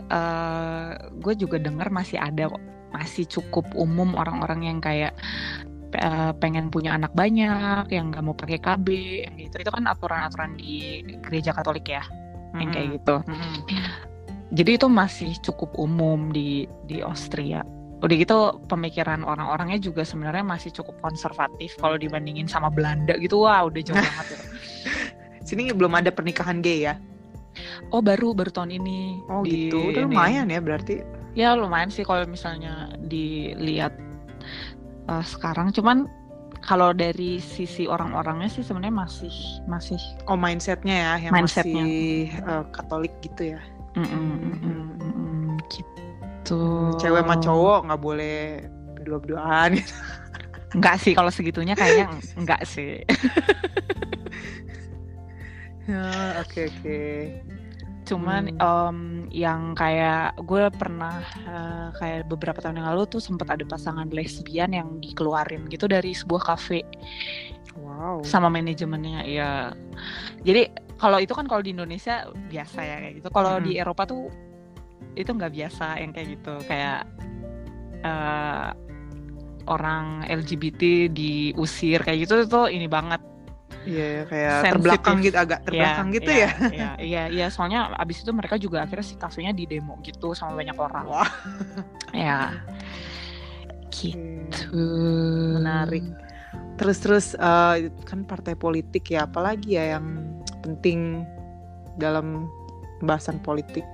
gue 1.22 1.34
juga 1.38 1.62
dengar 1.62 1.90
masih 1.90 2.18
ada 2.18 2.50
kok 2.50 2.62
masih 2.92 3.24
cukup 3.28 3.68
umum 3.74 4.14
orang-orang 4.14 4.68
yang 4.68 4.78
kayak 4.78 5.16
eh, 5.96 6.32
pengen 6.40 6.68
punya 6.68 6.96
anak 6.96 7.12
banyak, 7.12 7.88
yang 7.92 8.12
nggak 8.12 8.24
mau 8.24 8.36
pakai 8.36 8.60
KB, 8.60 8.86
gitu. 9.36 9.56
Itu 9.60 9.70
kan 9.72 9.84
aturan-aturan 9.88 10.56
di 10.56 11.04
gereja 11.24 11.52
Katolik 11.52 11.88
ya, 11.88 12.04
yang 12.56 12.70
kayak 12.72 12.88
gitu. 13.00 13.16
Mm-mm. 13.24 13.56
Jadi 14.52 14.70
itu 14.76 14.86
masih 14.88 15.32
cukup 15.40 15.72
umum 15.80 16.28
di 16.28 16.68
di 16.84 17.00
Austria. 17.00 17.64
Udah 18.02 18.16
gitu 18.18 18.60
pemikiran 18.66 19.22
orang-orangnya 19.22 19.78
juga 19.78 20.02
sebenarnya 20.02 20.42
masih 20.42 20.74
cukup 20.74 20.98
konservatif 21.00 21.78
kalau 21.78 21.96
dibandingin 21.96 22.50
sama 22.50 22.68
Belanda 22.68 23.16
gitu. 23.16 23.46
Wah, 23.46 23.64
udah 23.64 23.80
jauh 23.80 23.96
banget 23.96 24.26
ya. 24.36 24.40
Sini 25.48 25.70
belum 25.72 25.94
ada 25.96 26.10
pernikahan 26.12 26.60
gay 26.60 26.90
ya. 26.90 26.98
Oh, 27.92 28.00
baru 28.00 28.32
baru 28.32 28.50
tahun 28.52 28.76
ini. 28.76 29.20
Oh 29.28 29.44
di 29.44 29.68
gitu. 29.68 29.92
Udah 29.92 30.04
ini. 30.04 30.12
lumayan 30.12 30.46
ya 30.48 30.60
berarti. 30.60 31.21
Ya 31.32 31.56
lumayan 31.56 31.88
sih 31.88 32.04
kalau 32.04 32.28
misalnya 32.28 32.92
dilihat 33.08 33.96
uh, 35.08 35.24
sekarang. 35.24 35.72
Cuman 35.72 36.08
kalau 36.62 36.94
dari 36.94 37.42
sisi 37.42 37.90
orang-orangnya 37.90 38.46
sih 38.46 38.62
sebenarnya 38.62 38.94
masih 39.02 39.34
masih 39.66 39.98
Oh 40.30 40.38
mindsetnya 40.38 40.94
ya 40.94 41.12
yang 41.28 41.32
Mindsetnya. 41.34 41.82
masih 41.82 42.30
eh, 42.38 42.64
Katolik 42.70 43.12
gitu 43.24 43.56
ya. 43.58 43.60
mm, 43.98 44.08
mm, 44.08 44.14
mm, 44.14 44.38
mm, 44.40 44.56
mm, 44.62 45.12
mm, 45.12 45.48
gitu. 45.68 46.62
Cewek 47.02 47.22
sama 47.26 47.36
cowok 47.42 47.78
nggak 47.90 48.00
boleh 48.00 48.38
berdua-duaan. 48.96 49.70
Enggak 50.72 50.96
sih 51.02 51.12
kalau 51.12 51.28
segitunya 51.28 51.76
kayaknya 51.76 52.08
enggak 52.38 52.62
sih. 52.64 53.02
Ya, 55.82 56.38
Oke 56.38 56.70
oke. 56.70 57.00
Cuman 58.02 58.50
Hmm. 58.50 58.58
em, 58.58 58.98
yang 59.30 59.78
kayak 59.78 60.34
gue 60.42 60.68
pernah 60.74 61.22
eh, 61.46 61.88
kayak 61.96 62.26
beberapa 62.26 62.58
tahun 62.58 62.82
yang 62.82 62.88
lalu 62.92 63.06
tuh 63.06 63.22
sempat 63.22 63.46
ada 63.48 63.62
pasangan 63.62 64.10
lesbian 64.10 64.74
yang 64.74 64.98
dikeluarin 64.98 65.70
gitu 65.70 65.86
dari 65.86 66.10
sebuah 66.12 66.42
kafe 66.54 66.82
Wow. 67.72 68.20
sama 68.20 68.52
manajemennya 68.52 69.24
ya. 69.24 69.72
Jadi 70.44 70.68
kalau 71.00 71.18
itu 71.18 71.32
kan 71.32 71.48
kalau 71.48 71.64
di 71.64 71.72
Indonesia 71.72 72.28
biasa 72.50 72.78
ya 72.84 72.96
kayak 73.00 73.14
gitu. 73.22 73.28
Kalau 73.32 73.58
di 73.58 73.78
Mm-mm. 73.78 73.82
Eropa 73.86 74.02
tuh 74.04 74.28
itu 75.14 75.28
nggak 75.28 75.52
biasa 75.52 75.98
yang 75.98 76.10
kayak 76.12 76.28
gitu 76.36 76.54
kayak 76.68 77.06
eh, 78.02 78.70
orang 79.70 80.26
LGBT 80.26 81.06
diusir 81.08 82.02
kayak 82.02 82.26
gitu 82.26 82.34
itu 82.42 82.60
ini 82.74 82.90
banget 82.90 83.22
Iya 83.82 84.28
kayak 84.30 84.54
Sensitif. 84.62 84.72
terbelakang 84.78 85.16
gitu 85.24 85.36
agak 85.38 85.60
terbelakang 85.66 86.08
gitu 86.14 86.30
ya. 86.30 86.50
Iya, 86.70 86.90
iya, 87.02 87.22
iya. 87.28 87.46
Soalnya 87.50 87.90
abis 87.98 88.22
itu 88.22 88.30
mereka 88.30 88.54
juga 88.60 88.86
akhirnya 88.86 89.06
si 89.06 89.14
kafenya 89.18 89.50
di 89.50 89.66
demo 89.66 89.98
gitu 90.06 90.32
sama 90.36 90.62
banyak 90.62 90.76
orang. 90.78 91.04
Wah. 91.10 91.30
Ya, 92.12 92.62
gitu. 93.92 94.84
Menarik. 95.58 96.04
Terus 96.76 96.98
terus 97.00 97.26
eh, 97.36 97.92
kan 98.04 98.24
partai 98.24 98.56
politik 98.56 99.12
ya 99.12 99.28
apalagi 99.28 99.76
ya 99.76 99.98
yang 99.98 100.36
penting 100.62 101.26
dalam 101.96 102.48
pembahasan 103.02 103.42
politik. 103.42 103.84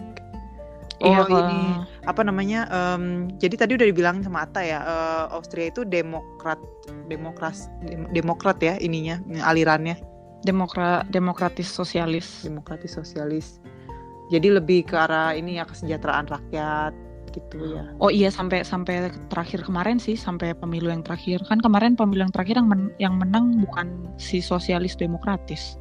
Oh 0.98 1.06
Iya, 1.06 1.46
ini 1.46 1.78
apa 2.10 2.26
namanya? 2.26 2.66
em, 2.66 3.30
jadi 3.38 3.54
tadi 3.54 3.78
udah 3.78 3.86
dibilang 3.86 4.18
sama 4.26 4.42
Atta 4.42 4.66
ya, 4.66 4.82
eh, 4.82 5.24
Austria 5.30 5.70
itu 5.70 5.86
demokrat, 5.86 6.58
demokras, 7.06 7.70
dem- 7.86 8.10
demokrat 8.10 8.58
ya 8.58 8.74
ininya 8.82 9.22
alirannya, 9.46 9.94
demokra 10.42 11.06
demokratis 11.06 11.70
sosialis. 11.70 12.42
demokratis 12.42 12.98
sosialis. 12.98 13.62
Jadi 14.28 14.50
lebih 14.50 14.84
ke 14.84 14.98
arah 14.98 15.32
ini 15.32 15.56
ya 15.56 15.64
kesejahteraan 15.64 16.26
rakyat 16.28 16.92
gitu 17.30 17.56
ya. 17.78 17.84
Oh 18.02 18.10
iya 18.10 18.28
sampai 18.28 18.66
sampai 18.66 19.08
terakhir 19.30 19.62
kemarin 19.62 20.02
sih 20.02 20.18
sampai 20.18 20.50
pemilu 20.52 20.90
yang 20.90 21.06
terakhir 21.06 21.44
kan 21.46 21.62
kemarin 21.62 21.94
pemilu 21.94 22.26
yang 22.26 22.34
terakhir 22.34 22.58
yang 22.58 22.68
men- 22.68 22.92
yang 22.98 23.14
menang 23.16 23.54
bukan 23.62 23.86
si 24.18 24.42
sosialis 24.42 24.98
demokratis, 24.98 25.78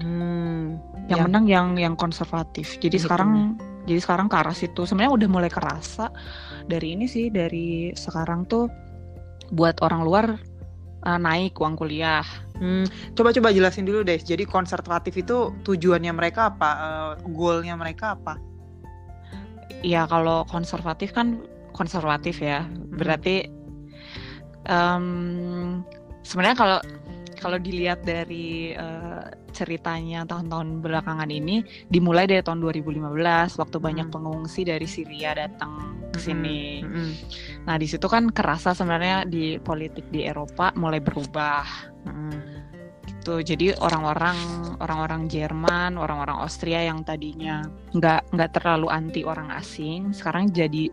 Hmm, 0.00 0.80
yang 1.12 1.20
ya. 1.20 1.24
menang 1.28 1.44
yang 1.48 1.66
yang 1.76 1.94
konservatif. 1.94 2.76
Jadi 2.80 2.96
Iya, 2.96 3.04
sekarang 3.04 3.30
jadi 3.88 4.04
sekarang 4.04 4.28
ke 4.28 4.36
arah 4.36 4.52
situ 4.52 4.84
sebenarnya 4.84 5.16
udah 5.16 5.28
mulai 5.32 5.48
kerasa 5.48 6.12
dari 6.68 6.92
ini 6.92 7.08
sih 7.08 7.32
dari 7.32 7.96
sekarang 7.96 8.44
tuh 8.44 8.68
buat 9.48 9.80
orang 9.80 10.04
luar 10.04 10.26
uh, 11.08 11.18
naik 11.18 11.56
uang 11.56 11.80
kuliah. 11.80 12.24
Hmm, 12.60 12.84
coba-coba 13.16 13.48
jelasin 13.54 13.88
dulu 13.88 14.04
deh. 14.04 14.20
Jadi 14.20 14.44
konservatif 14.44 15.16
itu 15.16 15.56
tujuannya 15.64 16.12
mereka 16.12 16.52
apa? 16.52 16.70
Eh, 16.76 17.12
goalnya 17.32 17.78
mereka 17.78 18.18
apa? 18.18 18.36
Ya 19.80 20.04
kalau 20.04 20.44
konservatif 20.44 21.16
kan 21.16 21.40
konservatif 21.72 22.44
ya. 22.44 22.68
Berarti 22.92 23.48
um, 24.68 25.80
sebenarnya 26.26 26.58
kalau 26.58 26.78
kalau 27.38 27.58
dilihat 27.62 28.02
dari 28.02 28.74
uh, 28.74 29.07
ceritanya 29.58 30.22
tahun-tahun 30.22 30.78
belakangan 30.78 31.26
ini 31.26 31.66
dimulai 31.90 32.30
dari 32.30 32.46
tahun 32.46 32.62
2015 32.62 33.58
waktu 33.58 33.76
banyak 33.82 34.06
hmm. 34.06 34.14
pengungsi 34.14 34.62
dari 34.62 34.86
Syria 34.86 35.34
datang 35.34 35.98
ke 36.14 36.18
sini. 36.22 36.86
Hmm. 36.86 36.94
Hmm. 36.94 37.12
Nah, 37.66 37.74
di 37.74 37.90
situ 37.90 38.06
kan 38.06 38.30
kerasa 38.30 38.70
sebenarnya 38.70 39.26
di 39.26 39.58
politik 39.58 40.06
di 40.14 40.22
Eropa 40.22 40.70
mulai 40.78 41.02
berubah. 41.02 41.66
Hmm. 42.06 42.58
Gitu. 43.02 43.42
Jadi 43.42 43.66
orang-orang 43.82 44.38
orang-orang 44.78 45.26
Jerman, 45.26 45.98
orang-orang 45.98 46.38
Austria 46.38 46.86
yang 46.86 47.02
tadinya 47.02 47.66
nggak 47.92 48.30
nggak 48.30 48.50
terlalu 48.54 48.88
anti 48.88 49.26
orang 49.26 49.50
asing, 49.52 50.14
sekarang 50.14 50.48
jadi 50.54 50.88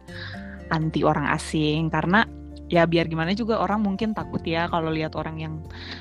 anti 0.73 1.05
orang 1.05 1.29
asing 1.29 1.93
karena 1.93 2.25
ya 2.69 2.89
biar 2.89 3.05
gimana 3.05 3.37
juga 3.37 3.61
orang 3.61 3.85
mungkin 3.85 4.17
takut 4.17 4.41
ya 4.41 4.65
kalau 4.69 4.89
lihat 4.89 5.13
orang 5.13 5.37
yang 5.37 5.53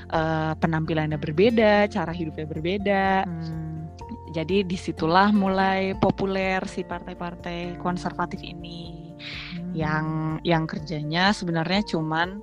uh, 0.09 0.57
penampilannya 0.57 1.21
berbeda, 1.21 1.89
cara 1.89 2.11
hidupnya 2.11 2.45
berbeda. 2.49 3.05
Hmm. 3.25 3.89
Jadi 4.33 4.67
di 4.67 4.75
situlah 4.75 5.31
mulai 5.31 5.95
populer 5.95 6.59
si 6.67 6.83
partai-partai 6.83 7.79
konservatif 7.79 8.43
ini 8.43 9.13
hmm. 9.55 9.71
yang 9.71 10.05
yang 10.43 10.67
kerjanya 10.67 11.31
sebenarnya 11.31 11.85
cuman 11.87 12.41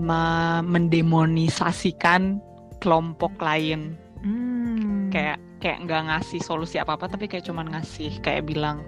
me 0.00 0.22
mendemonisasikan 0.64 2.38
kelompok 2.78 3.34
lain. 3.42 3.98
Hmm. 4.22 5.10
Kayak 5.10 5.42
kayak 5.60 5.88
nggak 5.88 6.02
ngasih 6.12 6.40
solusi 6.44 6.76
apa 6.76 6.94
apa 6.94 7.10
tapi 7.10 7.26
kayak 7.26 7.48
cuman 7.48 7.72
ngasih 7.72 8.20
kayak 8.20 8.46
bilang 8.46 8.84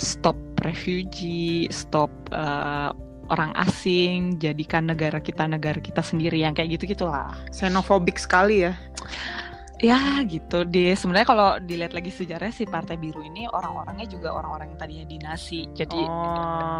stop 0.00 0.36
refugee, 0.64 1.68
stop 1.68 2.10
uh, 2.32 2.90
orang 3.32 3.56
asing, 3.56 4.36
jadikan 4.36 4.84
negara 4.84 5.16
kita 5.18 5.48
negara 5.48 5.80
kita 5.80 6.04
sendiri 6.04 6.44
yang 6.44 6.52
kayak 6.52 6.76
gitu 6.76 6.92
gitulah. 6.92 7.32
Xenofobik 7.48 8.20
sekali 8.20 8.68
ya. 8.68 8.76
Ya 9.82 9.98
gitu 10.28 10.62
deh. 10.62 10.94
Sebenarnya 10.94 11.26
kalau 11.26 11.48
dilihat 11.58 11.90
lagi 11.90 12.14
sejarah 12.14 12.54
si 12.54 12.68
Partai 12.68 12.94
Biru 12.94 13.24
ini 13.24 13.50
orang-orangnya 13.50 14.06
juga 14.06 14.30
orang-orang 14.30 14.70
yang 14.76 14.78
tadinya 14.78 15.06
dinasti. 15.10 15.66
Jadi 15.74 15.98
oh, 15.98 16.78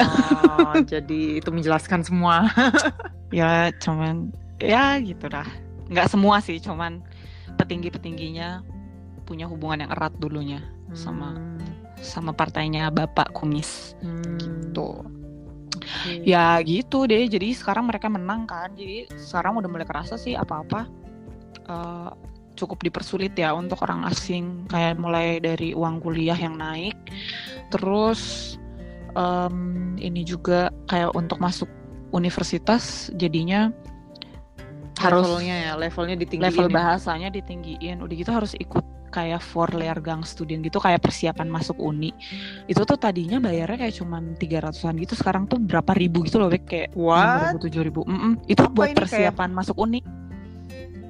jadi 0.93 1.43
itu 1.43 1.51
menjelaskan 1.51 2.07
semua. 2.07 2.47
ya 3.35 3.75
cuman 3.83 4.31
ya 4.63 5.03
gitu 5.03 5.27
dah. 5.27 5.49
Nggak 5.91 6.15
semua 6.15 6.39
sih, 6.39 6.63
cuman 6.63 7.03
petinggi-petingginya 7.59 8.63
punya 9.27 9.51
hubungan 9.51 9.89
yang 9.89 9.91
erat 9.99 10.15
dulunya 10.23 10.63
hmm. 10.63 10.95
sama 10.95 11.35
sama 11.99 12.31
partainya 12.31 12.91
Bapak 12.95 13.35
Kumis 13.35 13.99
hmm. 13.99 14.39
gitu. 14.39 15.03
Hmm. 16.03 16.23
Ya 16.27 16.59
gitu 16.67 17.07
deh. 17.07 17.31
Jadi 17.31 17.55
sekarang 17.55 17.87
mereka 17.87 18.11
menang 18.11 18.45
kan. 18.47 18.75
Jadi 18.75 19.07
sekarang 19.15 19.59
udah 19.59 19.71
mulai 19.71 19.87
kerasa 19.87 20.19
sih 20.19 20.35
apa-apa 20.35 20.87
uh, 21.71 22.11
cukup 22.59 22.83
dipersulit 22.85 23.33
ya 23.39 23.55
untuk 23.55 23.81
orang 23.87 24.05
asing. 24.11 24.67
Kayak 24.69 24.99
mulai 25.01 25.39
dari 25.39 25.73
uang 25.73 26.03
kuliah 26.03 26.37
yang 26.37 26.59
naik, 26.59 26.97
terus 27.71 28.55
um, 29.17 29.95
ini 29.97 30.23
juga 30.27 30.69
kayak 30.89 31.15
untuk 31.17 31.41
masuk 31.41 31.69
universitas 32.13 33.09
jadinya 33.17 33.73
harus 35.01 35.25
levelnya 35.27 35.57
ya 35.57 35.73
levelnya 35.75 36.17
ditinggiin 36.21 36.47
level 36.53 36.69
ya. 36.69 36.75
bahasanya 36.77 37.29
ditinggiin 37.33 37.99
udah 38.05 38.15
gitu 38.15 38.31
harus 38.31 38.53
ikut 38.61 38.85
kayak 39.13 39.45
for 39.45 39.69
leergang 39.77 40.25
student 40.25 40.65
gitu 40.65 40.81
kayak 40.81 41.05
persiapan 41.05 41.53
masuk 41.53 41.77
uni. 41.77 42.11
Itu 42.65 42.89
tuh 42.89 42.97
tadinya 42.97 43.39
bayarnya 43.39 43.87
kayak 43.87 43.95
cuman 44.01 44.35
tiga 44.41 44.65
ratusan 44.65 44.97
gitu 44.99 45.15
sekarang 45.15 45.45
tuh 45.45 45.61
berapa 45.61 45.93
ribu 45.93 46.25
gitu 46.25 46.41
loh 46.41 46.49
kayak 46.49 46.97
What? 46.97 47.61
tujuh 47.61 47.85
ribu. 47.85 48.03
Mm 48.09 48.19
-mm. 48.19 48.33
itu 48.49 48.65
Apa 48.65 48.73
buat 48.73 48.89
persiapan 48.97 49.53
kayak... 49.53 49.59
masuk 49.61 49.77
uni. 49.77 50.01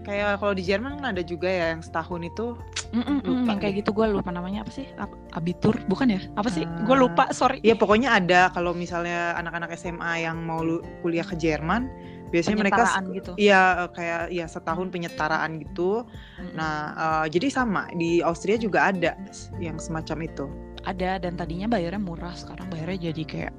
Kayak 0.02 0.42
kalau 0.42 0.50
di 0.50 0.66
Jerman 0.66 0.98
kan 0.98 1.14
ada 1.14 1.22
juga 1.22 1.46
ya 1.46 1.78
yang 1.78 1.82
setahun 1.86 2.26
itu. 2.26 2.58
Mm 2.92 3.02
-mm, 3.06 3.18
lupa 3.24 3.50
yang 3.56 3.60
kayak 3.62 3.74
gitu 3.80 3.90
gue 3.96 4.06
lupa 4.10 4.28
namanya 4.34 4.66
apa 4.66 4.72
sih? 4.74 4.84
Abitur 5.32 5.78
bukan 5.88 6.12
ya? 6.12 6.20
Apa 6.36 6.50
sih? 6.52 6.66
Uh, 6.66 6.84
gue 6.84 6.96
lupa 6.98 7.30
sorry. 7.32 7.62
Iya 7.64 7.78
pokoknya 7.78 8.18
ada 8.18 8.50
kalau 8.52 8.76
misalnya 8.76 9.32
anak-anak 9.38 9.72
SMA 9.78 10.26
yang 10.26 10.42
mau 10.42 10.60
kuliah 11.00 11.24
ke 11.24 11.38
Jerman 11.38 11.88
biasanya 12.32 12.58
mereka 12.64 12.84
gitu. 13.12 13.32
iya 13.36 13.84
eh, 13.84 13.90
kayak 13.92 14.22
ya 14.32 14.46
setahun 14.48 14.88
penyetaraan 14.88 15.60
gitu. 15.60 16.08
Hmm. 16.40 16.52
nah 16.56 16.76
uh, 16.96 17.26
jadi 17.28 17.52
sama 17.52 17.92
di 17.92 18.24
Austria 18.24 18.56
juga 18.56 18.88
ada 18.88 19.12
yang 19.60 19.76
semacam 19.76 20.26
itu. 20.26 20.46
Ada 20.82 21.22
dan 21.22 21.38
tadinya 21.38 21.70
bayarnya 21.70 22.02
murah 22.02 22.34
sekarang 22.34 22.66
bayarnya 22.72 23.12
jadi 23.12 23.22
kayak 23.22 23.54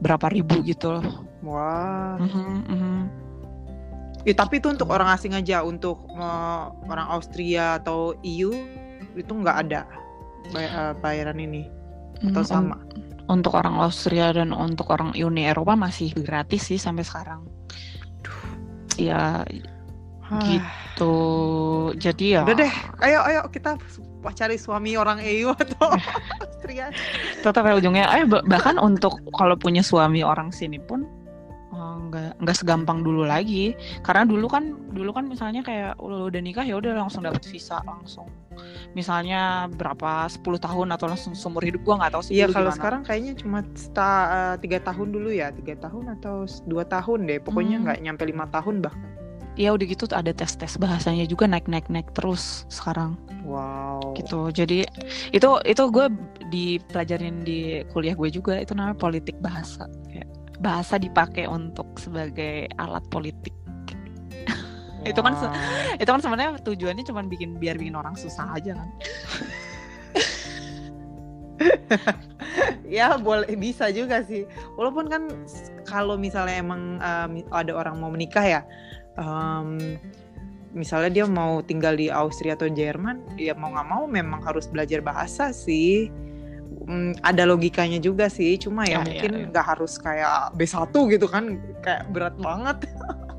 berapa 0.00 0.26
ribu 0.32 0.64
gitu 0.64 0.98
loh. 0.98 1.28
Wah. 1.44 2.18
Mm 2.18 2.28
-hmm, 2.28 2.50
mm 2.50 2.78
-hmm. 2.80 3.00
Ya, 4.28 4.36
tapi 4.36 4.60
itu 4.60 4.68
untuk 4.68 4.92
orang 4.92 5.08
asing 5.16 5.32
aja 5.32 5.64
untuk 5.64 6.04
uh, 6.12 6.72
orang 6.88 7.08
Austria 7.08 7.80
atau 7.80 8.12
EU 8.20 8.52
itu 9.16 9.32
nggak 9.32 9.56
ada 9.68 9.88
bay 10.52 10.66
bayaran 11.00 11.38
ini 11.40 11.70
atau 12.20 12.42
hmm, 12.44 12.50
sama? 12.50 12.76
untuk 13.30 13.56
orang 13.56 13.80
Austria 13.80 14.34
dan 14.34 14.52
untuk 14.52 14.90
orang 14.92 15.16
Uni 15.16 15.46
Eropa 15.48 15.78
masih 15.78 16.12
gratis 16.12 16.68
sih 16.68 16.76
sampai 16.76 17.06
sekarang 17.06 17.46
ya 19.08 19.44
gitu. 20.44 21.14
Jadi 21.96 22.36
ya 22.36 22.44
udah 22.44 22.56
deh 22.60 22.72
ayo 23.08 23.18
ayo 23.26 23.40
kita 23.48 23.74
cari 24.36 24.60
suami 24.60 24.94
orang 24.94 25.18
EU 25.24 25.50
atau 25.56 25.96
Austria 26.44 26.92
tetap 27.40 27.64
ya 27.64 27.74
ujungnya 27.74 28.06
ayo 28.12 28.28
bahkan 28.28 28.76
untuk 28.76 29.16
kalau 29.34 29.56
punya 29.56 29.80
suami 29.80 30.20
orang 30.20 30.52
sini 30.52 30.76
pun 30.78 31.08
oh, 31.72 31.96
nggak 32.10 32.38
nggak 32.44 32.56
segampang 32.56 33.02
dulu 33.02 33.24
lagi. 33.26 33.72
Karena 34.04 34.28
dulu 34.28 34.46
kan 34.46 34.76
dulu 34.92 35.10
kan 35.16 35.26
misalnya 35.26 35.64
kayak 35.64 35.98
udah 35.98 36.40
nikah 36.42 36.62
ya 36.62 36.78
udah 36.78 36.94
langsung 36.94 37.24
dapat 37.24 37.42
visa 37.48 37.80
langsung 37.82 38.28
misalnya 38.92 39.70
berapa 39.70 40.26
10 40.26 40.42
tahun 40.42 40.88
atau 40.94 41.06
langsung 41.06 41.32
seumur 41.38 41.62
hidup 41.62 41.86
gua 41.86 42.02
nggak 42.02 42.12
tahu 42.18 42.22
sih 42.26 42.34
iya 42.38 42.46
kalau 42.50 42.74
sekarang 42.74 43.02
kayaknya 43.06 43.32
cuma 43.38 43.62
eh, 43.62 44.54
tiga 44.58 44.78
uh, 44.78 44.84
tahun 44.84 45.08
dulu 45.14 45.30
ya 45.30 45.54
tiga 45.54 45.74
tahun 45.78 46.18
atau 46.18 46.44
dua 46.66 46.84
tahun 46.86 47.30
deh 47.30 47.38
pokoknya 47.40 47.76
hmm. 47.78 47.84
nggak 47.86 47.96
hmm. 47.98 48.04
nyampe 48.10 48.22
lima 48.26 48.46
tahun 48.50 48.82
bahkan 48.82 49.10
ya 49.58 49.74
udah 49.74 49.86
gitu 49.86 50.04
ada 50.14 50.30
tes 50.30 50.54
tes 50.54 50.78
bahasanya 50.78 51.26
juga 51.26 51.44
naik 51.44 51.66
naik 51.66 51.90
naik 51.90 52.08
terus 52.14 52.64
sekarang 52.70 53.18
wow 53.44 53.98
gitu 54.14 54.48
jadi 54.54 54.86
itu 55.34 55.48
itu 55.66 55.82
gue 55.90 56.06
dipelajarin 56.48 57.42
di 57.42 57.82
kuliah 57.90 58.14
gue 58.14 58.30
juga 58.30 58.62
itu 58.62 58.72
namanya 58.72 58.96
politik 58.96 59.36
bahasa 59.42 59.90
kayak 60.08 60.30
bahasa 60.60 61.00
dipakai 61.00 61.44
untuk 61.44 61.88
sebagai 62.00 62.72
alat 62.80 63.04
politik 63.12 63.52
itu 65.04 65.20
kan 65.20 65.32
itu 65.96 66.10
kan 66.10 66.20
sebenarnya 66.20 66.60
tujuannya 66.60 67.04
cuma 67.06 67.24
bikin 67.24 67.56
biar 67.56 67.76
bikin 67.80 67.96
orang 67.96 68.14
susah 68.16 68.52
aja 68.52 68.76
kan 68.76 68.88
ya 72.88 73.16
boleh 73.20 73.52
bisa 73.56 73.92
juga 73.92 74.24
sih 74.24 74.44
walaupun 74.76 75.06
kan 75.08 75.22
kalau 75.88 76.16
misalnya 76.16 76.56
emang 76.60 76.98
um, 77.00 77.32
ada 77.52 77.72
orang 77.76 78.00
mau 78.00 78.10
menikah 78.12 78.44
ya 78.44 78.60
um, 79.16 79.96
misalnya 80.70 81.10
dia 81.10 81.26
mau 81.26 81.60
tinggal 81.64 81.98
di 81.98 82.08
Austria 82.08 82.54
atau 82.54 82.70
Jerman 82.70 83.36
ya 83.36 83.56
mau 83.58 83.74
nggak 83.74 83.88
mau 83.88 84.04
memang 84.06 84.40
harus 84.46 84.70
belajar 84.70 85.02
bahasa 85.02 85.50
sih 85.50 86.08
um, 86.86 87.12
ada 87.26 87.44
logikanya 87.46 87.98
juga 87.98 88.30
sih 88.30 88.56
cuma 88.56 88.86
ya, 88.86 89.02
ya 89.02 89.06
mungkin 89.06 89.32
ya. 89.32 89.46
nggak 89.50 89.64
ya, 89.64 89.66
ya. 89.66 89.70
harus 89.76 89.92
kayak 89.98 90.54
B1 90.56 90.92
gitu 90.92 91.26
kan 91.26 91.44
kayak 91.82 92.02
berat 92.14 92.36
banget 92.38 92.78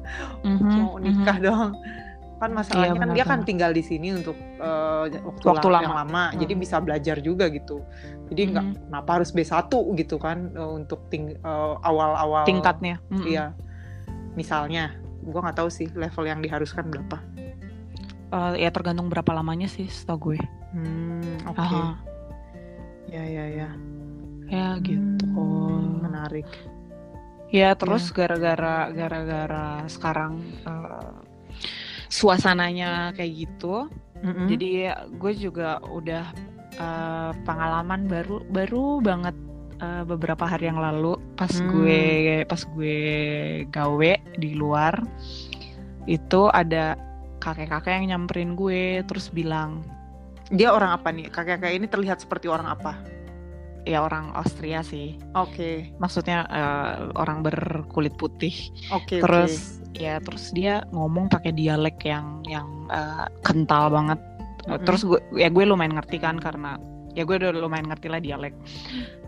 mm-hmm, 0.43 0.71
mau 0.81 0.99
nikah 0.99 1.37
mm-hmm. 1.37 1.47
dong 1.47 1.71
kan 2.41 2.57
masalahnya 2.57 2.97
iya, 2.97 3.01
kan 3.05 3.09
dia 3.13 3.25
kan 3.29 3.39
tinggal 3.45 3.69
di 3.69 3.85
sini 3.85 4.17
untuk 4.17 4.33
uh, 4.57 5.05
waktu, 5.05 5.45
waktu 5.45 5.67
lama, 5.69 5.85
yang 5.85 5.93
lama. 5.93 6.23
hmm. 6.33 6.41
jadi 6.41 6.53
bisa 6.57 6.81
belajar 6.81 7.21
juga 7.21 7.45
gitu. 7.53 7.85
Jadi 8.33 8.41
nggak 8.49 8.65
hmm. 8.65 8.77
kenapa 8.89 9.21
harus 9.21 9.29
B1 9.29 9.69
gitu 9.69 10.17
kan 10.17 10.49
uh, 10.57 10.73
untuk 10.73 11.05
ting 11.13 11.37
uh, 11.45 11.77
awal-awal 11.85 12.41
tingkatnya. 12.49 12.97
Hmm. 13.13 13.29
iya. 13.29 13.53
Misalnya 14.33 14.97
gue 15.21 15.37
nggak 15.37 15.61
tahu 15.61 15.69
sih 15.69 15.85
level 15.93 16.25
yang 16.25 16.41
diharuskan 16.41 16.89
berapa. 16.89 17.21
Uh, 18.33 18.57
ya 18.57 18.73
tergantung 18.73 19.13
berapa 19.13 19.37
lamanya 19.37 19.69
sih 19.69 19.85
setahu 19.85 20.33
gue. 20.33 20.39
Hmm, 20.73 21.45
oke. 21.45 21.61
Okay. 21.61 21.85
ya 23.13 23.21
ya 23.21 23.45
ya. 23.53 23.69
Ya 24.49 24.67
gitu. 24.81 25.29
Hmm, 25.29 26.01
menarik 26.01 26.49
ya 27.51 27.75
terus 27.75 28.09
ya. 28.09 28.23
gara-gara 28.23 28.89
ya. 28.89 28.95
gara-gara 28.95 29.67
sekarang 29.91 30.39
uh, 30.63 31.21
suasananya 32.07 33.11
kayak 33.15 33.45
gitu 33.47 33.91
mm-hmm. 34.23 34.47
jadi 34.47 34.71
gue 35.19 35.33
juga 35.35 35.83
udah 35.83 36.25
uh, 36.79 37.31
pengalaman 37.43 38.07
baru 38.07 38.43
baru 38.47 39.03
banget 39.03 39.35
uh, 39.83 40.03
beberapa 40.07 40.47
hari 40.47 40.71
yang 40.71 40.79
lalu 40.79 41.17
pas 41.35 41.51
hmm. 41.51 41.67
gue 41.73 42.01
pas 42.47 42.61
gue 42.61 42.97
gawe 43.67 44.11
di 44.39 44.51
luar 44.55 45.03
itu 46.05 46.49
ada 46.53 46.95
kakek-kakek 47.41 48.01
yang 48.01 48.05
nyamperin 48.15 48.53
gue 48.53 49.01
terus 49.09 49.33
bilang 49.33 49.81
dia 50.53 50.71
orang 50.71 50.93
apa 50.93 51.09
nih 51.09 51.27
kakek-kakek 51.33 51.73
ini 51.81 51.87
terlihat 51.89 52.21
seperti 52.21 52.47
orang 52.47 52.69
apa 52.69 53.01
ya 53.85 54.05
orang 54.05 54.33
Austria 54.37 54.85
sih 54.85 55.17
Oke. 55.33 55.89
maksudnya 55.97 56.45
eh, 56.49 56.93
orang 57.17 57.41
berkulit 57.41 58.13
putih 58.17 58.53
Oke. 58.93 59.21
terus 59.21 59.81
ya 59.97 60.21
terus 60.21 60.53
dia 60.53 60.85
ngomong 60.93 61.27
pakai 61.27 61.51
dialek 61.53 62.01
yang 62.05 62.41
yang 62.45 62.67
eh, 62.93 63.25
kental 63.41 63.89
banget 63.89 64.19
Mm-mm. 64.69 64.85
terus 64.85 65.01
gue 65.01 65.19
ya 65.33 65.49
gue 65.49 65.65
lumayan 65.65 65.97
ngerti 65.97 66.21
kan 66.21 66.37
karena 66.37 66.77
ya 67.17 67.25
gue 67.25 67.35
udah 67.35 67.51
lumayan 67.57 67.89
ngerti 67.89 68.07
lah 68.07 68.21
dialek 68.21 68.53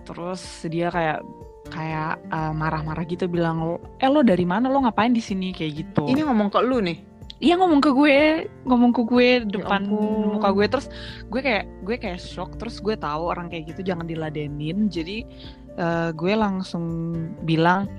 terus 0.06 0.42
dia 0.70 0.94
kayak 0.94 1.26
kayak 1.72 2.20
eh, 2.30 2.54
marah-marah 2.54 3.04
gitu 3.08 3.26
bilang 3.26 3.80
eh 3.98 4.10
lo 4.12 4.22
dari 4.22 4.44
mana 4.44 4.68
lo 4.68 4.84
ngapain 4.84 5.16
di 5.16 5.24
sini 5.24 5.56
kayak 5.56 5.72
gitu 5.74 6.04
Ini 6.06 6.22
ngomong 6.28 6.52
ke 6.52 6.60
lu 6.60 6.84
nih. 6.84 6.98
Iya 7.43 7.60
ngomong 7.60 7.84
ke 7.84 7.91
gue, 7.91 8.17
ngomong 8.63 8.95
ke 8.95 9.03
gue 9.03 9.29
depan 9.43 9.84
ampun. 9.84 10.39
muka 10.39 10.49
gue. 10.49 10.65
Terus 10.65 10.88
gue 11.27 11.41
kayak 11.43 11.67
gue 11.84 11.95
kayak 11.99 12.15
shock. 12.17 12.56
Terus 12.56 12.79
gue 12.79 12.95
tahu 12.95 13.27
orang 13.27 13.51
kayak 13.51 13.75
gitu 13.75 13.84
jangan 13.84 14.08
diladenin. 14.08 14.88
Jadi 14.88 15.27
eh, 15.75 16.10
gue 16.15 16.34
langsung 16.34 17.12
bilang 17.43 17.91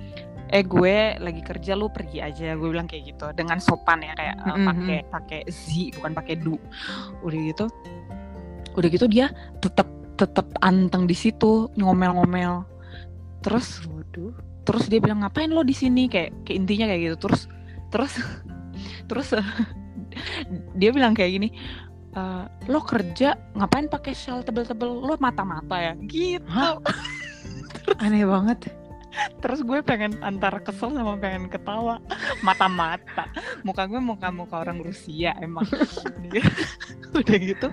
eh 0.48 0.62
gue 0.62 1.18
lagi 1.18 1.44
kerja 1.44 1.76
lu 1.76 1.92
pergi 1.92 2.24
aja. 2.24 2.56
Gue 2.56 2.72
bilang 2.72 2.88
kayak 2.88 3.04
gitu 3.12 3.26
dengan 3.36 3.60
sopan 3.60 4.00
ya 4.00 4.16
kayak 4.16 4.36
eh, 4.40 4.48
Mhm. 4.48 4.64
pakai 4.64 4.98
pakai 5.12 5.40
z 5.46 5.92
bukan 5.92 6.12
pakai 6.14 6.34
du. 6.40 6.56
Udah 7.20 7.40
gitu 7.44 7.66
udah 8.74 8.88
gitu 8.88 9.06
dia 9.06 9.28
tetap 9.60 9.86
tetap 10.16 10.46
anteng 10.60 11.04
di 11.04 11.12
situ 11.12 11.68
ngomel-ngomel. 11.76 12.64
Terus 13.40 13.84
Waduh. 13.84 14.32
terus 14.64 14.88
dia 14.88 14.98
bilang 14.98 15.20
ngapain 15.20 15.52
lo 15.52 15.60
di 15.60 15.74
sini? 15.74 16.08
Kayak 16.08 16.32
kayak 16.42 16.56
intinya 16.58 16.86
kayak 16.88 17.00
gitu. 17.04 17.16
Terus 17.28 17.42
terus 17.90 18.12
terus 19.06 19.32
eh, 19.34 19.46
dia 20.80 20.90
bilang 20.94 21.12
kayak 21.16 21.32
gini 21.36 21.48
"Eh, 22.14 22.44
lo 22.70 22.78
kerja 22.86 23.34
ngapain 23.58 23.90
pakai 23.90 24.14
shawl 24.14 24.46
tebel-tebel? 24.46 24.86
Lo 24.86 25.18
mata-mata 25.18 25.74
ya? 25.82 25.94
Gitu. 26.06 26.46
Hah? 26.46 26.78
Aneh 28.04 28.22
banget. 28.24 28.70
terus 29.38 29.62
gue 29.62 29.78
pengen 29.86 30.18
antara 30.26 30.58
kesel 30.58 30.90
sama 30.90 31.14
pengen 31.14 31.46
ketawa. 31.46 32.02
Mata-mata. 32.46 33.30
Muka 33.62 33.86
gue 33.86 34.02
muka-muka 34.02 34.66
orang 34.66 34.82
Rusia 34.82 35.38
emang. 35.38 35.66
Udah 37.14 37.38
gitu 37.38 37.70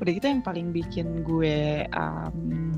udah 0.00 0.12
gitu 0.16 0.26
yang 0.32 0.40
paling 0.40 0.72
bikin 0.72 1.20
gue 1.28 1.84
um, 1.92 2.72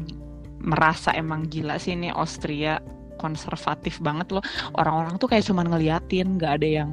merasa 0.59 1.15
emang 1.15 1.47
gila 1.47 1.79
sih 1.79 1.95
ini 1.95 2.11
Austria 2.11 2.83
konservatif 3.23 4.03
banget 4.03 4.35
loh. 4.35 4.43
Orang-orang 4.75 5.15
tuh 5.23 5.31
kayak 5.31 5.47
cuman 5.47 5.71
ngeliatin 5.71 6.35
nggak 6.35 6.53
ada 6.59 6.69
yang 6.83 6.91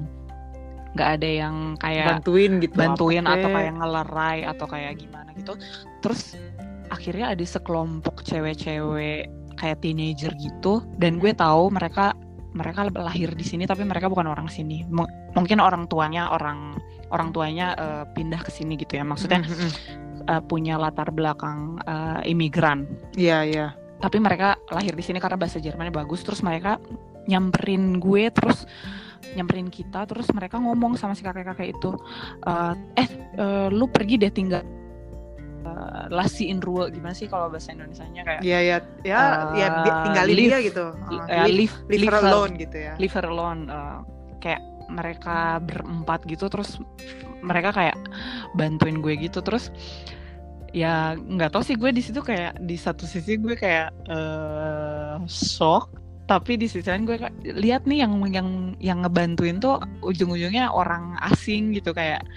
nggak 0.98 1.22
ada 1.22 1.30
yang 1.46 1.56
kayak 1.78 2.06
Bantuin 2.18 2.52
gitu. 2.58 2.74
bantuin 2.74 3.24
apa 3.24 3.38
atau 3.38 3.50
kayak 3.54 3.74
ngelerai 3.78 4.40
atau 4.44 4.66
kayak 4.66 4.94
gimana 4.98 5.30
gitu 5.38 5.54
terus 6.02 6.34
akhirnya 6.90 7.32
ada 7.32 7.46
sekelompok 7.46 8.26
cewek-cewek 8.26 9.30
kayak 9.56 9.78
teenager 9.82 10.34
gitu 10.36 10.82
dan 10.98 11.22
gue 11.22 11.32
tahu 11.32 11.70
mereka 11.70 12.18
mereka 12.54 12.90
lahir 12.90 13.30
di 13.38 13.46
sini 13.46 13.70
tapi 13.70 13.86
mereka 13.86 14.10
bukan 14.10 14.26
orang 14.26 14.50
sini 14.50 14.82
M- 14.88 15.10
mungkin 15.38 15.62
orang 15.62 15.86
tuanya 15.86 16.34
orang 16.34 16.74
orang 17.14 17.30
tuanya 17.30 17.78
eh, 17.78 18.04
pindah 18.12 18.42
ke 18.42 18.50
sini 18.50 18.74
gitu 18.76 18.98
ya 18.98 19.06
maksudnya 19.06 19.46
Mm, 19.46 19.52
mm, 19.52 19.62
mm. 19.62 19.72
eh, 20.26 20.42
punya 20.44 20.76
latar 20.76 21.14
belakang 21.14 21.78
eh, 21.86 22.32
imigran 22.32 22.90
Iya, 23.14 23.46
iya. 23.46 23.68
tapi 23.98 24.18
mereka 24.18 24.58
lahir 24.70 24.94
di 24.94 25.04
sini 25.04 25.18
karena 25.18 25.38
bahasa 25.38 25.58
Jermannya 25.58 25.94
bagus 25.94 26.22
terus 26.22 26.42
mereka 26.42 26.78
nyamperin 27.28 28.00
gue 28.00 28.32
terus 28.32 28.64
nyamperin 29.34 29.68
kita 29.68 30.04
terus 30.04 30.28
mereka 30.30 30.58
ngomong 30.58 30.96
sama 30.96 31.12
si 31.12 31.22
kakek-kakek 31.22 31.72
itu 31.72 31.92
eh 32.44 32.74
eh 32.96 33.10
eh, 33.34 33.68
lu 33.70 33.86
pergi 33.86 34.18
deh 34.18 34.30
tinggal 34.30 34.64
eh, 35.60 36.04
lasi 36.10 36.48
in 36.48 36.60
Ruhe 36.60 36.90
gimana 36.90 37.12
sih 37.12 37.26
kalau 37.26 37.48
bahasa 37.48 37.72
Indonesianya 37.72 38.22
kayak 38.24 38.42
Iya, 38.42 38.60
iya. 38.62 38.78
Ya, 39.04 39.20
Eh, 39.20 39.58
ya 39.58 39.68
bi- 39.82 39.98
tinggalin 40.04 40.34
live- 40.34 40.50
dia 40.50 40.60
gitu. 40.64 40.86
Uh, 41.04 41.26
eh, 41.28 41.46
leave, 41.46 41.52
leave, 41.52 41.74
leave 41.90 42.06
her 42.08 42.16
her- 42.16 42.28
alone 42.28 42.52
gitu 42.56 42.78
ya. 42.78 42.94
leave 42.96 43.14
her 43.14 43.26
alone 43.26 43.62
eh, 43.66 43.98
kayak 44.38 44.62
mereka 44.88 45.38
berempat 45.60 46.24
gitu 46.24 46.48
terus 46.48 46.80
mereka 47.40 47.70
kayak 47.72 47.98
bantuin 48.54 48.98
gue 48.98 49.20
gitu 49.20 49.42
terus 49.42 49.68
ya 50.72 51.12
nggak 51.14 51.50
tahu 51.50 51.60
sih 51.62 51.76
gue 51.76 51.90
di 51.90 52.00
situ 52.00 52.20
kayak 52.20 52.56
di 52.58 52.76
satu 52.76 53.04
sisi 53.04 53.36
gue 53.36 53.52
kayak 53.54 53.92
eh 54.08 55.16
shock 55.28 55.92
tapi 56.28 56.60
di 56.60 56.68
sisi 56.68 56.84
lain 56.92 57.08
gue 57.08 57.18
lihat 57.56 57.88
nih 57.88 58.04
yang 58.04 58.14
yang 58.28 58.50
yang 58.84 59.00
ngebantuin 59.08 59.64
tuh 59.64 59.80
ujung-ujungnya 60.04 60.68
orang 60.68 61.16
asing 61.24 61.72
gitu 61.72 61.96
kayak 61.96 62.28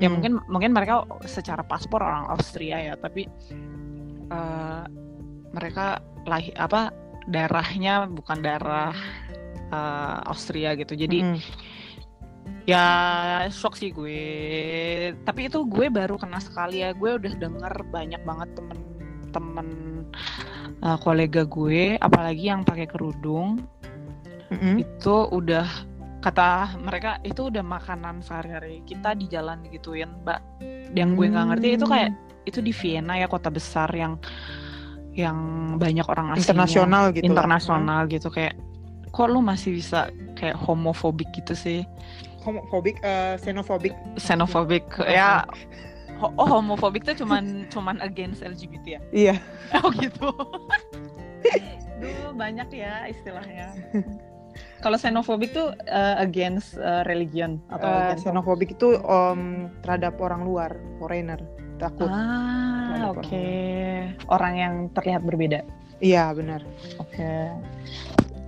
ya 0.00 0.08
Mm-mm. 0.08 0.16
mungkin 0.16 0.32
mungkin 0.48 0.72
mereka 0.72 1.04
secara 1.28 1.60
paspor 1.60 2.00
orang 2.00 2.24
Austria 2.32 2.80
ya 2.80 2.94
tapi 2.96 3.28
eh, 4.32 4.82
mereka 5.52 6.00
lahir 6.24 6.56
apa 6.56 6.88
darahnya 7.28 8.08
bukan 8.08 8.40
darah 8.40 8.96
eh, 9.68 10.18
Austria 10.24 10.72
gitu 10.80 10.96
jadi 10.96 11.20
Mm-mm. 11.20 11.38
ya 12.64 12.86
shock 13.52 13.76
sih 13.76 13.92
gue 13.92 14.24
tapi 15.28 15.52
itu 15.52 15.68
gue 15.68 15.92
baru 15.92 16.16
kena 16.16 16.40
sekali 16.40 16.80
ya 16.80 16.96
gue 16.96 17.20
udah 17.20 17.32
denger 17.36 17.74
banyak 17.92 18.24
banget 18.24 18.56
temen-temen 19.34 19.68
uh, 20.80 20.98
kolega 21.02 21.42
gue 21.42 21.98
apalagi 21.98 22.48
yang 22.48 22.62
pakai 22.62 22.86
kerudung 22.86 23.66
Mm-mm. 24.54 24.78
itu 24.80 25.16
udah 25.34 25.66
kata 26.24 26.80
mereka 26.80 27.20
itu 27.20 27.52
udah 27.52 27.60
makanan 27.60 28.24
sehari-hari 28.24 28.80
kita 28.88 29.12
di 29.12 29.28
jalan 29.28 29.60
gituin 29.68 30.08
mbak 30.24 30.40
yang 30.96 31.18
gue 31.18 31.28
nggak 31.28 31.46
ngerti 31.52 31.68
itu 31.76 31.84
kayak 31.84 32.10
itu 32.48 32.60
di 32.64 32.72
Vienna 32.72 33.20
ya 33.20 33.28
kota 33.28 33.52
besar 33.52 33.92
yang 33.92 34.16
yang 35.12 35.38
banyak 35.76 36.06
orang 36.08 36.32
asing 36.32 36.56
internasional 36.56 37.12
gitu. 37.12 37.28
internasional 37.28 38.00
gitu 38.08 38.32
kayak 38.32 38.56
kok 39.14 39.28
lu 39.30 39.44
masih 39.44 39.76
bisa 39.76 40.10
kayak 40.34 40.56
homofobik 40.58 41.28
gitu 41.34 41.54
sih 41.54 41.82
Homofobik, 42.44 43.00
eh, 43.00 43.40
xenofobik. 43.40 43.96
xenophobic 44.20 44.84
ya 45.08 45.48
oh 46.32 46.48
homofobik 46.48 47.02
tuh 47.02 47.14
cuman 47.14 47.68
cuman 47.68 47.96
against 48.00 48.40
LGBT 48.40 48.84
ya 48.86 49.00
Iya. 49.10 49.34
oh 49.80 49.90
gitu 49.92 50.28
Duh 51.94 52.32
banyak 52.32 52.68
ya 52.70 53.06
istilahnya 53.06 53.74
kalau 54.78 54.94
xenophobic 54.94 55.50
tuh 55.50 55.74
uh, 55.88 56.16
against 56.16 56.76
uh, 56.76 57.02
religion 57.04 57.58
atau 57.68 57.88
Eh, 57.88 57.98
against 58.06 58.22
xenofobik 58.22 58.70
itu 58.72 58.94
om, 59.00 59.66
terhadap 59.80 60.14
orang 60.18 60.44
luar, 60.44 60.70
foreigner, 60.96 61.40
takut. 61.76 62.06
ah 62.06 63.10
oke 63.10 63.48
orang 64.28 64.52
yang 64.54 64.74
terlihat 64.92 65.22
berbeda 65.22 65.64
Iya 65.98 66.30
benar. 66.30 66.60
oke 66.98 67.32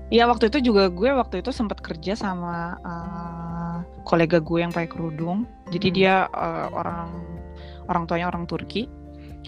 Iya 0.06 0.30
waktu 0.30 0.46
itu 0.46 0.70
juga 0.70 0.86
gue 0.86 1.10
waktu 1.10 1.42
itu 1.42 1.50
sempat 1.50 1.82
kerja 1.82 2.14
sama 2.14 2.78
uh, 2.78 3.76
kolega 4.04 4.38
gue 4.38 4.62
yang 4.62 4.70
pakai 4.70 4.86
kerudung. 4.86 5.42
Jadi 5.66 5.88
Hmm. 5.90 5.96
dia 5.96 6.14
uh, 6.30 6.70
orang 6.70 7.10
orang 7.86 8.04
tuanya 8.06 8.26
orang 8.30 8.44
Turki. 8.46 8.86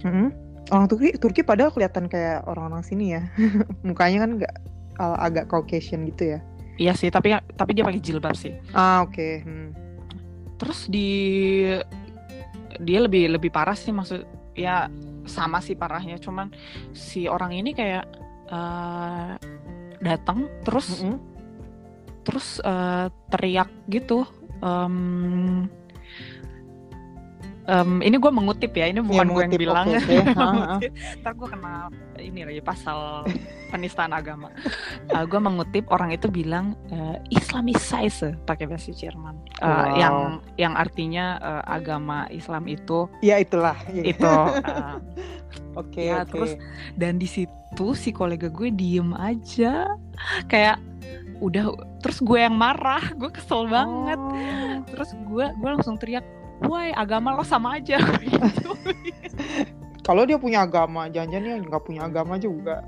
Mm-mm. 0.03 0.31
Orang 0.69 0.87
Turki, 0.87 1.17
Turki 1.17 1.41
padahal 1.43 1.73
kelihatan 1.73 2.07
kayak 2.07 2.45
orang-orang 2.45 2.85
sini 2.85 3.17
ya. 3.17 3.23
Mukanya 3.87 4.25
kan 4.27 4.31
nggak 4.39 4.55
agak 4.99 5.45
Caucasian 5.49 6.05
gitu 6.11 6.37
ya. 6.37 6.41
Iya 6.79 6.93
sih, 6.95 7.11
tapi 7.11 7.35
tapi 7.59 7.71
dia 7.75 7.83
pakai 7.83 8.03
jilbab 8.03 8.35
sih. 8.39 8.55
Ah 8.75 9.03
oke. 9.03 9.43
Hmm. 9.43 9.71
Terus 10.59 10.87
di 10.87 11.11
dia 12.79 12.99
lebih 13.03 13.35
lebih 13.35 13.51
parah 13.51 13.75
sih 13.75 13.91
maksud 13.91 14.23
ya 14.55 14.87
sama 15.27 15.59
sih 15.59 15.75
parahnya, 15.75 16.19
cuman 16.19 16.51
si 16.95 17.27
orang 17.27 17.55
ini 17.55 17.75
kayak 17.75 18.07
uh, 18.51 19.35
datang 19.99 20.47
terus 20.63 21.03
Mm-mm. 21.03 21.19
terus 22.23 22.63
uh, 22.63 23.11
teriak 23.31 23.71
gitu. 23.91 24.23
Em, 24.59 25.71
em, 27.69 28.01
ini 28.01 28.17
gue 28.17 28.33
mengutip 28.33 28.73
ya, 28.73 28.89
ini 28.89 28.99
bukan 28.99 29.27
gue 29.29 29.43
yang 29.45 29.53
bilang. 29.55 29.87
Mengutip. 29.93 30.93
Ntar 31.21 31.33
gue 31.37 31.49
kena 31.49 31.73
ini 32.19 32.41
lagi 32.43 32.63
pasal 32.65 33.29
penistaan 33.69 34.11
agama. 34.11 34.49
gue 35.31 35.41
mengutip 35.41 35.85
orang 35.93 36.11
itu 36.11 36.27
bilang 36.27 36.73
uh, 36.89 37.21
Islamisize 37.29 38.35
pakai 38.45 38.65
bahasa 38.67 38.91
Jerman, 38.91 39.37
Uh, 39.59 39.67
Wow. 39.69 39.95
yang 39.99 40.17
yang 40.57 40.75
artinya 40.75 41.27
uh, 41.43 41.63
agama 41.67 42.31
Islam 42.31 42.65
itu 42.67 43.11
Ya 43.21 43.37
itulah. 43.37 43.75
itu. 43.91 44.23
uh, 44.25 44.97
Oke 45.75 46.11
ya, 46.11 46.23
oke. 46.27 46.35
terus 46.35 46.53
dan 46.95 47.17
di 47.17 47.27
situ 47.27 47.87
si 47.95 48.11
kolega 48.11 48.51
gue 48.51 48.69
diem 48.69 49.15
aja, 49.15 49.87
kayak 50.47 50.77
udah 51.39 51.71
terus 52.03 52.19
gue 52.19 52.35
yang 52.39 52.55
marah, 52.55 53.15
gue 53.15 53.31
kesel 53.31 53.71
banget. 53.71 54.19
Oh. 54.19 54.35
Terus 54.91 55.11
gue 55.15 55.47
gue 55.49 55.69
langsung 55.71 55.95
teriak, 55.95 56.27
woi 56.61 56.91
agama 56.91 57.33
lo 57.33 57.43
sama 57.43 57.77
aja. 57.77 57.99
Gitu. 58.19 58.71
Kalau 60.07 60.25
dia 60.25 60.41
punya 60.41 60.65
agama, 60.65 61.05
jangan-jangan 61.07 61.45
dia 61.45 61.57
nggak 61.61 61.83
punya 61.85 62.01
agama 62.05 62.41
juga. 62.41 62.81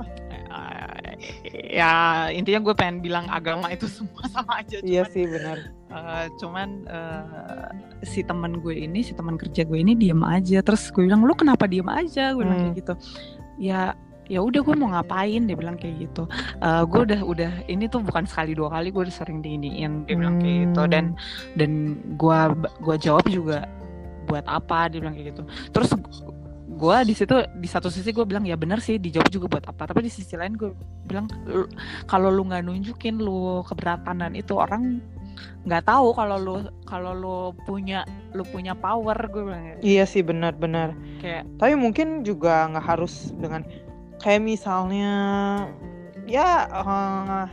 Eh, 0.51 1.77
ya 1.77 1.93
intinya 2.33 2.65
gue 2.65 2.73
pengen 2.73 2.99
bilang 2.99 3.29
agama 3.29 3.69
itu 3.69 3.85
semua 3.87 4.25
sama 4.27 4.65
aja. 4.65 4.81
Iya 4.81 5.05
Cuman, 5.05 5.13
sih 5.13 5.25
benar. 5.29 5.59
eh, 5.91 6.27
cuman 6.41 6.69
eh, 6.89 7.69
si 8.03 8.21
teman 8.25 8.57
gue 8.59 8.73
ini, 8.75 9.05
si 9.05 9.13
teman 9.13 9.37
kerja 9.37 9.63
gue 9.63 9.79
ini 9.79 9.93
diem 9.93 10.25
aja. 10.25 10.65
Terus 10.65 10.89
gue 10.89 11.05
bilang 11.05 11.23
lu 11.23 11.37
kenapa 11.37 11.69
diem 11.69 11.87
aja? 11.87 12.33
Gue 12.33 12.43
bilang 12.43 12.57
Hmm. 12.57 12.67
kayak 12.73 12.79
gitu. 12.81 12.95
Ya 13.61 13.93
ya 14.31 14.41
udah 14.41 14.63
gue 14.63 14.75
mau 14.75 14.89
ngapain? 14.89 15.43
Dia 15.43 15.59
bilang 15.59 15.75
kayak 15.75 15.97
gitu. 16.01 16.31
Uh, 16.59 16.87
gue 16.87 17.01
udah 17.05 17.21
udah 17.21 17.53
ini 17.67 17.85
tuh 17.85 17.99
bukan 18.01 18.25
sekali 18.25 18.55
dua 18.55 18.71
kali 18.71 18.89
gue 18.89 19.03
udah 19.03 19.13
sering 19.13 19.43
diiniin. 19.43 20.07
Dia 20.07 20.15
bilang 20.15 20.39
kayak 20.39 20.71
gitu. 20.71 20.83
Dan 20.87 21.05
Hmm. 21.11 21.57
dan 21.59 21.71
gue 22.15 22.39
gua 22.79 22.97
jawab 22.97 23.27
juga 23.27 23.67
buat 24.25 24.47
apa? 24.47 24.87
Dia 24.87 25.03
bilang 25.03 25.13
kayak 25.13 25.35
gitu. 25.35 25.43
Terus 25.69 25.91
gue 26.71 26.97
di 27.05 27.13
situ 27.13 27.35
di 27.53 27.69
satu 27.69 27.91
sisi 27.91 28.09
gue 28.09 28.23
bilang 28.23 28.41
ya 28.43 28.55
bener 28.55 28.79
sih 28.79 28.97
dijawab 28.97 29.29
juga 29.29 29.47
buat 29.51 29.65
apa? 29.67 29.83
Tapi 29.85 30.01
di 30.01 30.09
sisi 30.09 30.33
lain 30.33 30.55
gue 30.55 30.71
bilang 31.05 31.27
"Lu- 31.45 31.69
kalau 32.07 32.31
lu 32.31 32.47
nggak 32.47 32.63
nunjukin 32.63 33.19
lu 33.19 33.61
keberatan 33.63 34.23
dan 34.23 34.33
itu 34.33 34.55
orang 34.55 35.03
nggak 35.61 35.85
tahu 35.85 36.13
kalau 36.13 36.37
lu 36.37 36.55
kalau 36.85 37.13
lu 37.13 37.37
punya 37.65 38.05
lu 38.33 38.45
punya 38.45 38.73
power 38.73 39.17
gue 39.27 39.43
bilang 39.43 39.63
kayak- 39.67 39.83
Iya 39.83 40.05
sih 40.05 40.21
benar-benar. 40.21 40.95
kayak 41.19 41.45
Tapi 41.57 41.75
mungkin 41.75 42.23
juga 42.23 42.69
nggak 42.69 42.87
harus 42.87 43.33
dengan 43.35 43.65
kayak 44.21 44.43
misalnya 44.43 45.13
ya 46.25 46.49
eh, 46.67 47.45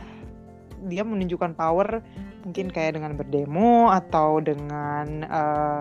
dia 0.86 1.02
menunjukkan 1.02 1.52
power 1.52 2.00
mungkin 2.40 2.68
kayak 2.68 2.94
dengan 2.94 3.12
berdemo 3.12 3.90
atau 3.90 4.38
dengan 4.38 5.06
eh, 5.22 5.80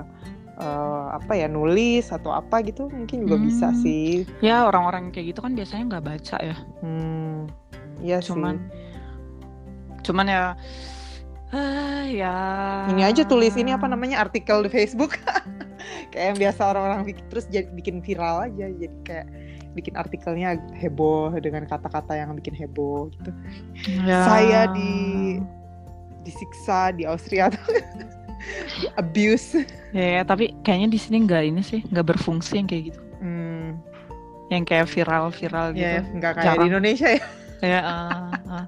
eh, 0.58 1.06
apa 1.14 1.34
ya 1.34 1.48
nulis 1.48 2.10
atau 2.10 2.32
apa 2.32 2.60
gitu 2.62 2.90
mungkin 2.90 3.24
juga 3.24 3.38
bisa 3.38 3.68
Hmm. 3.70 3.78
sih. 3.78 4.26
ya 4.40 4.66
orang-orang 4.66 5.12
kayak 5.12 5.32
gitu 5.32 5.40
kan 5.40 5.54
biasanya 5.54 5.84
nggak 5.88 6.06
baca 6.08 6.38
ya 6.42 6.58
Hmm, 6.82 7.46
iya 8.00 8.18
cuman 8.20 8.58
sih. 8.58 8.66
cuman 10.04 10.26
ya 10.26 10.44
ah, 11.50 12.04
ya 12.04 12.36
Ini 12.90 13.02
aja 13.06 13.24
tulis 13.24 13.54
ini 13.54 13.72
apa 13.72 13.86
namanya 13.86 14.20
artikel 14.20 14.64
di 14.64 14.70
Facebook 14.70 15.20
kayak 16.12 16.26
yang 16.26 16.38
biasa 16.40 16.62
orang-orang 16.66 17.02
bikin 17.06 17.26
terus 17.28 17.46
jadi 17.48 17.68
bikin 17.70 18.00
viral 18.00 18.48
aja 18.48 18.66
jadi 18.68 18.98
kayak 19.04 19.28
bikin 19.78 19.94
artikelnya 19.94 20.58
heboh 20.74 21.30
dengan 21.38 21.64
kata-kata 21.64 22.18
yang 22.18 22.34
bikin 22.34 22.52
heboh 22.52 23.14
gitu. 23.14 23.32
Ya. 24.02 24.26
Saya 24.26 24.62
di 24.74 25.38
disiksa 26.22 26.92
di 26.92 27.06
Austria 27.06 27.48
atau 27.48 27.62
abuse. 29.02 29.64
ya, 29.92 30.20
ya, 30.20 30.22
tapi 30.22 30.52
kayaknya 30.62 30.90
di 30.90 31.00
sini 31.00 31.24
nggak 31.24 31.44
ini 31.48 31.62
sih 31.62 31.80
nggak 31.88 32.06
berfungsi 32.06 32.58
yang 32.58 32.68
kayak 32.68 32.84
gitu 32.92 33.02
Hmm, 33.18 33.82
yang 34.50 34.62
kayak 34.62 34.86
viral-viral 34.88 35.74
gitu 35.74 35.82
ya 35.82 36.02
nggak 36.06 36.32
kayak 36.36 36.46
Jarang. 36.46 36.62
di 36.62 36.66
Indonesia 36.70 37.08
ya. 37.10 37.22
ya 37.64 37.80
ah, 37.82 38.30
ah. 38.46 38.66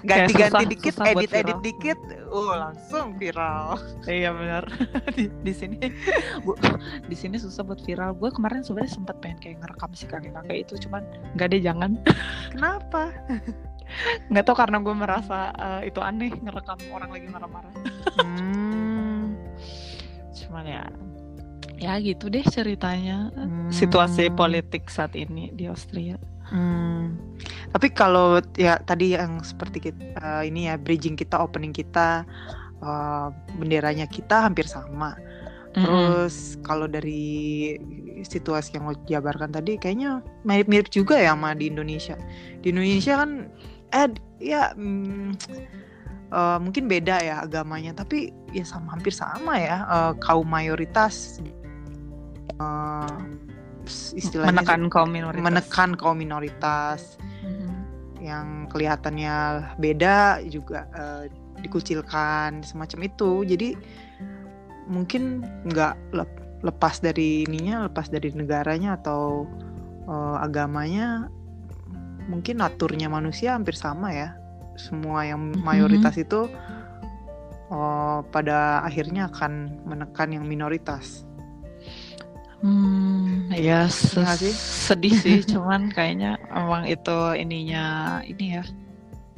Ganti-ganti 0.00 0.54
susah- 0.54 0.70
dikit, 0.70 0.94
edit-edit 1.02 1.28
viral. 1.50 1.60
dikit, 1.60 1.98
oh 2.28 2.52
langsung 2.54 3.16
viral. 3.16 3.76
iya 4.06 4.30
benar. 4.32 4.64
Di, 5.16 5.28
di 5.42 5.52
sini 5.52 5.78
gua- 6.44 6.60
di 7.04 7.16
sini 7.16 7.36
susah 7.40 7.64
buat 7.64 7.80
viral. 7.82 8.14
Gue 8.16 8.30
kemarin 8.30 8.62
sebenarnya 8.62 8.92
sempat 8.94 9.16
pengen 9.24 9.38
kayak 9.40 9.56
ngerekam 9.64 9.90
si 9.96 10.04
kakek 10.06 10.32
kakek 10.36 10.58
itu 10.68 10.74
cuman 10.88 11.02
nggak 11.34 11.48
deh 11.52 11.62
jangan. 11.62 11.90
Kenapa? 12.52 13.12
nggak 14.28 14.44
tau 14.44 14.52
karena 14.52 14.76
gue 14.84 14.94
merasa 14.94 15.48
eh, 15.56 15.88
itu 15.88 16.00
aneh 16.04 16.28
ngerekam 16.28 16.76
orang 16.92 17.08
lagi 17.08 17.26
marah-marah. 17.32 17.72
Hmm, 18.20 19.32
cuman 20.36 20.64
ya 20.68 20.84
ya 21.78 21.92
gitu 22.02 22.28
deh 22.28 22.44
ceritanya. 22.44 23.32
Hmm. 23.32 23.72
situasi 23.72 24.28
politik 24.32 24.88
saat 24.92 25.16
ini 25.16 25.48
di 25.56 25.64
Austria 25.68 26.20
Hmm. 26.48 27.16
Tapi 27.68 27.92
kalau 27.92 28.40
ya 28.56 28.80
tadi 28.80 29.12
yang 29.12 29.44
seperti 29.44 29.92
kita 29.92 30.16
eh, 30.16 30.42
ini 30.48 30.72
ya 30.72 30.80
bridging 30.80 31.14
kita, 31.14 31.36
opening 31.36 31.76
kita, 31.76 32.24
eh, 32.80 33.26
benderanya 33.60 34.08
kita 34.08 34.48
hampir 34.48 34.64
sama. 34.64 35.16
Terus 35.78 36.58
kalau 36.66 36.90
dari 36.90 37.76
situasi 38.26 38.74
yang 38.74 38.90
lo 38.90 38.96
jabarkan 39.06 39.52
tadi, 39.54 39.78
kayaknya 39.78 40.24
mirip-mirip 40.42 40.90
juga 40.90 41.20
ya 41.20 41.36
sama 41.36 41.54
di 41.54 41.70
Indonesia. 41.70 42.18
Di 42.64 42.72
Indonesia 42.74 43.14
kan, 43.22 43.30
eh 43.94 44.08
ya 44.42 44.72
mm, 44.74 45.28
eh, 46.34 46.58
mungkin 46.58 46.84
beda 46.90 47.22
ya 47.22 47.46
agamanya, 47.46 47.94
tapi 47.94 48.32
ya 48.50 48.64
sama 48.66 48.96
hampir 48.96 49.14
sama 49.14 49.54
ya 49.60 49.84
eh, 49.86 50.12
kaum 50.24 50.48
mayoritas. 50.48 51.38
eh, 52.58 53.18
istilahnya 54.14 54.60
menekan 54.62 54.82
kaum 54.88 55.10
minoritas. 55.10 55.44
Menekan 55.44 55.90
kaum 55.96 56.18
minoritas. 56.18 57.00
Mhm. 57.42 57.66
yang 58.18 58.66
kelihatannya 58.66 59.36
beda 59.78 60.42
juga 60.50 60.90
eh, 60.90 61.30
dikucilkan 61.62 62.66
semacam 62.66 63.06
itu. 63.06 63.46
Jadi 63.46 63.78
mungkin 64.90 65.46
nggak 65.64 65.94
lep- 66.12 66.42
lepas 66.66 66.98
dari 66.98 67.46
ininya 67.46 67.86
lepas 67.86 68.10
dari 68.10 68.34
negaranya 68.34 68.98
atau 68.98 69.46
eh, 70.10 70.36
agamanya 70.42 71.30
mungkin 72.26 72.58
naturnya 72.58 73.06
manusia 73.06 73.54
hampir 73.54 73.78
sama 73.78 74.10
ya. 74.10 74.34
Semua 74.74 75.22
yang 75.22 75.54
Mhm. 75.54 75.62
mayoritas 75.62 76.18
itu 76.18 76.50
eh, 77.70 78.18
pada 78.34 78.82
akhirnya 78.82 79.30
akan 79.30 79.84
menekan 79.86 80.32
yang 80.34 80.42
minoritas. 80.42 81.22
Hmm, 81.22 81.27
ya 83.58 83.80
se- 83.86 84.16
nggak 84.16 84.38
sih? 84.38 84.54
sedih 84.54 85.14
sih, 85.14 85.38
cuman 85.52 85.90
kayaknya 85.90 86.38
emang 86.48 86.86
itu 86.86 87.16
ininya 87.34 87.84
ini 88.22 88.56
ya 88.56 88.64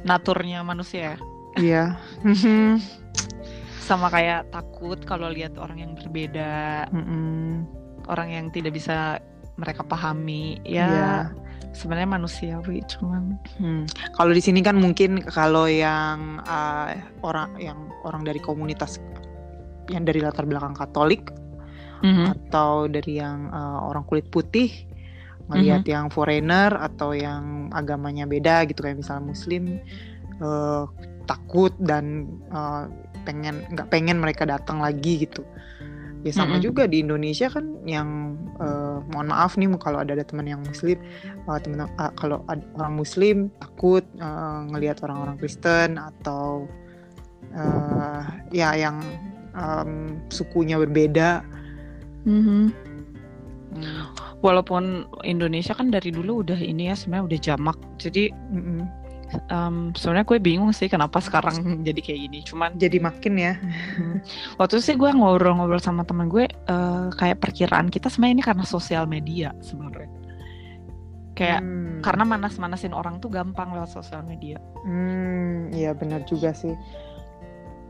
naturnya 0.01 0.61
manusia 0.61 1.13
ya. 1.13 1.17
iya 1.57 1.85
Sama 3.81 4.07
kayak 4.07 4.47
takut 4.49 5.03
kalau 5.03 5.27
lihat 5.27 5.57
orang 5.57 5.81
yang 5.81 5.91
berbeda, 5.93 6.87
Mm-mm. 6.89 7.65
orang 8.07 8.31
yang 8.31 8.45
tidak 8.47 8.71
bisa 8.71 9.19
mereka 9.59 9.83
pahami. 9.83 10.63
Ya, 10.63 10.87
Iya. 10.87 11.11
sebenarnya 11.71 12.07
manusiawi, 12.09 12.79
cuman 12.87 13.35
Hmm. 13.59 13.83
Kalau 14.15 14.31
di 14.31 14.39
sini 14.39 14.59
kan 14.59 14.79
mungkin 14.79 15.19
kalau 15.19 15.67
yang 15.67 16.39
uh, 16.41 16.93
orang 17.19 17.51
yang 17.59 17.75
orang 18.03 18.23
dari 18.23 18.39
komunitas 18.39 18.95
yang 19.87 20.07
dari 20.07 20.23
latar 20.23 20.47
belakang 20.47 20.71
Katolik 20.71 21.27
Mhm. 22.01 22.25
atau 22.49 22.89
dari 22.89 23.21
yang 23.21 23.53
uh, 23.53 23.85
orang 23.89 24.03
kulit 24.09 24.25
putih 24.33 24.69
melihat 25.51 25.83
yang 25.83 26.07
foreigner 26.07 26.71
atau 26.79 27.11
yang 27.11 27.67
agamanya 27.75 28.23
beda 28.23 28.63
gitu 28.71 28.87
kayak 28.87 29.03
misalnya 29.03 29.35
Muslim 29.35 29.63
uh, 30.39 30.87
takut 31.27 31.75
dan 31.83 32.27
uh, 32.55 32.87
pengen 33.27 33.61
nggak 33.75 33.87
pengen 33.91 34.17
mereka 34.17 34.47
datang 34.47 34.81
lagi 34.81 35.27
gitu. 35.27 35.43
Ya 36.21 36.29
sama 36.29 36.61
Mm-mm. 36.61 36.65
juga 36.69 36.83
di 36.85 37.01
Indonesia 37.01 37.49
kan 37.49 37.81
yang 37.81 38.37
uh, 38.61 39.01
mohon 39.09 39.33
maaf 39.33 39.57
nih 39.57 39.65
kalau 39.81 40.05
ada 40.05 40.13
ada 40.13 40.21
teman 40.21 40.45
yang 40.45 40.61
Muslim 40.61 41.01
uh, 41.49 41.57
teman 41.57 41.89
uh, 41.97 42.13
kalau 42.13 42.45
ada 42.45 42.61
orang 42.77 42.93
Muslim 42.93 43.49
takut 43.57 44.05
uh, 44.21 44.69
ngelihat 44.69 45.01
orang-orang 45.01 45.41
Kristen 45.41 45.97
atau 45.97 46.69
uh, 47.57 48.21
ya 48.53 48.77
yang 48.77 49.01
um, 49.57 50.21
sukunya 50.29 50.77
berbeda. 50.77 51.41
Mhm. 52.23 52.63
Hmm, 53.71 54.03
Walaupun 54.43 55.07
Indonesia 55.23 55.71
kan 55.71 55.87
dari 55.87 56.11
dulu 56.11 56.43
udah 56.43 56.59
ini 56.59 56.91
ya 56.91 56.95
sebenarnya 56.97 57.25
udah 57.31 57.39
jamak. 57.39 57.77
Jadi 57.95 58.27
mm-mm. 58.27 58.83
em, 59.47 59.75
sebenarnya 59.95 60.27
gue 60.27 60.37
bingung 60.43 60.75
sih 60.75 60.91
kenapa 60.91 61.23
sekarang 61.23 61.55
jadi 61.87 61.99
kayak 62.03 62.19
gini. 62.27 62.39
Cuman 62.43 62.75
Jadi 62.75 62.99
makin 62.99 63.33
ya. 63.39 63.53
waktu 64.59 64.75
itu 64.75 64.91
sih 64.91 64.95
gue 64.99 65.07
ngobrol-ngobrol 65.07 65.79
sama 65.79 66.03
teman 66.03 66.27
gue 66.27 66.51
eh, 66.51 67.05
kayak 67.15 67.39
perkiraan 67.39 67.87
kita 67.87 68.11
sebenarnya 68.11 68.35
ini 68.35 68.43
karena 68.43 68.65
sosial 68.67 69.07
media 69.07 69.55
sebenarnya. 69.63 70.11
Kayak 71.31 71.63
Hmm. 71.63 72.03
karena 72.03 72.23
manas-manasin 72.27 72.91
orang 72.91 73.23
tuh 73.23 73.31
gampang 73.31 73.71
lewat 73.71 73.87
sosial 73.87 74.19
media. 74.27 74.59
Hmm, 74.83 75.71
iya 75.71 75.95
benar 75.95 76.27
juga 76.27 76.51
sih. 76.51 76.75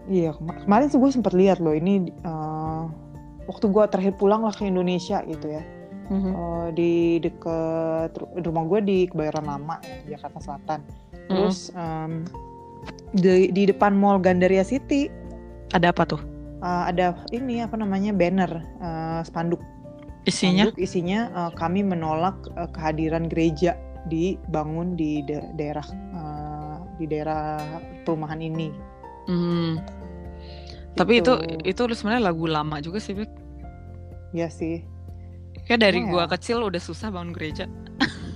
Iya 0.06 0.38
kema- 0.38 0.62
kemarin 0.62 0.88
sih 0.91 1.00
gue 1.00 1.10
sempat 1.10 1.34
lihat 1.34 1.58
loh 1.58 1.74
ini 1.74 2.12
uh, 2.22 2.86
waktu 3.52 3.68
gue 3.68 3.84
terakhir 3.92 4.16
pulang 4.16 4.48
lah 4.48 4.56
ke 4.56 4.64
Indonesia 4.64 5.20
gitu 5.28 5.52
ya 5.52 5.64
Uh, 6.12 6.68
di 6.76 7.24
deket 7.24 8.12
ru- 8.20 8.36
rumah 8.44 8.68
gue 8.68 8.84
di 8.84 8.98
Kebayoran 9.08 9.48
Lama 9.48 9.80
ya, 9.80 10.20
Jakarta 10.20 10.44
Selatan. 10.44 10.84
Terus 11.32 11.72
um, 11.72 12.28
di, 13.16 13.48
di 13.48 13.72
depan 13.72 13.96
Mall 13.96 14.20
Gandaria 14.20 14.60
City 14.68 15.08
Ada 15.72 15.96
apa 15.96 16.04
tuh? 16.04 16.20
uh, 16.60 16.92
ada 16.92 17.16
ini 17.32 17.64
apa 17.64 17.80
namanya 17.80 18.12
banner 18.12 18.60
uh, 18.84 19.24
spanduk. 19.24 19.64
Isinya? 20.28 20.68
Spanduk 20.68 20.84
isinya 20.84 21.20
uh, 21.32 21.52
kami 21.56 21.80
menolak 21.80 22.36
uh, 22.60 22.68
kehadiran 22.76 23.32
gereja 23.32 23.80
dibangun 24.12 25.00
di 25.00 25.24
da- 25.24 25.48
daerah 25.56 25.88
uh, 26.12 26.84
di 27.00 27.08
daerah 27.08 27.80
perumahan 28.04 28.44
ini. 28.44 28.68
Hmm. 29.32 29.80
Tapi 31.00 31.24
itu 31.24 31.40
Gitu. 31.64 31.88
itu 31.88 31.96
sebenarnya 31.96 32.36
lagu 32.36 32.52
lama 32.52 32.84
juga 32.84 33.00
sih, 33.00 33.16
Bek. 33.16 33.32
Iya 34.32 34.48
sih. 34.52 34.84
Kayak 35.67 35.82
dari 35.88 36.00
Cuma 36.04 36.12
gua 36.12 36.24
ya. 36.26 36.32
kecil 36.36 36.58
udah 36.63 36.82
susah 36.82 37.12
bangun 37.12 37.32
gereja. 37.36 37.67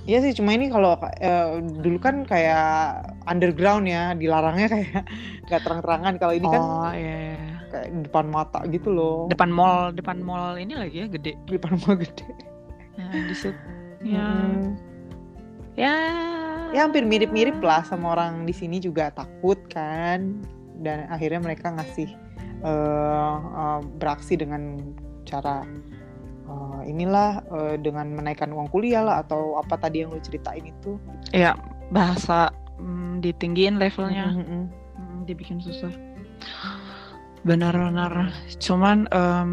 Iya 0.05 0.21
sih, 0.21 0.37
cuma 0.37 0.53
ini 0.53 0.69
kalau 0.69 0.93
eh, 1.17 1.65
dulu 1.81 1.97
kan 1.97 2.29
kayak 2.29 3.01
underground 3.25 3.89
ya, 3.89 4.13
dilarangnya 4.13 4.69
kayak 4.69 5.01
nggak 5.49 5.61
terang-terangan. 5.65 6.13
Kalau 6.21 6.33
ini 6.37 6.45
kan 6.45 6.61
oh 6.61 6.91
iya. 6.93 7.17
iya. 7.33 7.53
kayak 7.73 7.87
di 7.89 7.99
depan 8.05 8.25
mata 8.29 8.59
gitu 8.69 8.93
loh, 8.93 9.25
Depan 9.33 9.49
mall, 9.49 9.89
depan 9.97 10.21
mall 10.21 10.61
ini 10.61 10.77
lagi 10.77 11.01
ya 11.01 11.07
gede. 11.09 11.33
depan 11.49 11.81
mall 11.81 11.97
gede. 11.97 12.27
Ya, 12.95 13.05
di 13.11 13.35
situ. 13.35 13.57
Ya. 14.05 14.21
Mm-mm. 14.21 14.77
ya 15.73 15.95
ya 16.69 16.85
hampir 16.85 17.01
mirip-mirip 17.09 17.57
lah 17.57 17.81
sama 17.81 18.13
orang 18.13 18.45
di 18.45 18.53
sini 18.53 18.77
juga 18.77 19.09
takut 19.09 19.57
kan 19.65 20.45
dan 20.85 21.09
akhirnya 21.09 21.41
mereka 21.41 21.73
ngasih 21.73 22.13
uh, 22.61 23.35
uh, 23.41 23.79
beraksi 23.97 24.37
dengan 24.37 24.77
cara 25.25 25.65
uh, 26.45 26.81
inilah 26.85 27.41
uh, 27.49 27.75
dengan 27.75 28.13
menaikkan 28.13 28.53
uang 28.53 28.69
kuliah 28.69 29.01
lah 29.01 29.25
atau 29.25 29.57
apa 29.57 29.75
tadi 29.75 30.05
yang 30.05 30.13
lu 30.13 30.21
ceritain 30.21 30.63
itu 30.63 30.95
ya 31.33 31.57
bahasa 31.89 32.49
mm, 32.77 33.19
ditinggiin 33.25 33.81
levelnya 33.81 34.31
Mm, 34.31 34.39
mm, 34.39 34.47
mm. 34.47 35.17
Dibikin 35.25 35.57
susah 35.57 35.89
benar-benar 37.45 38.33
cuman 38.57 39.05
em, 39.13 39.51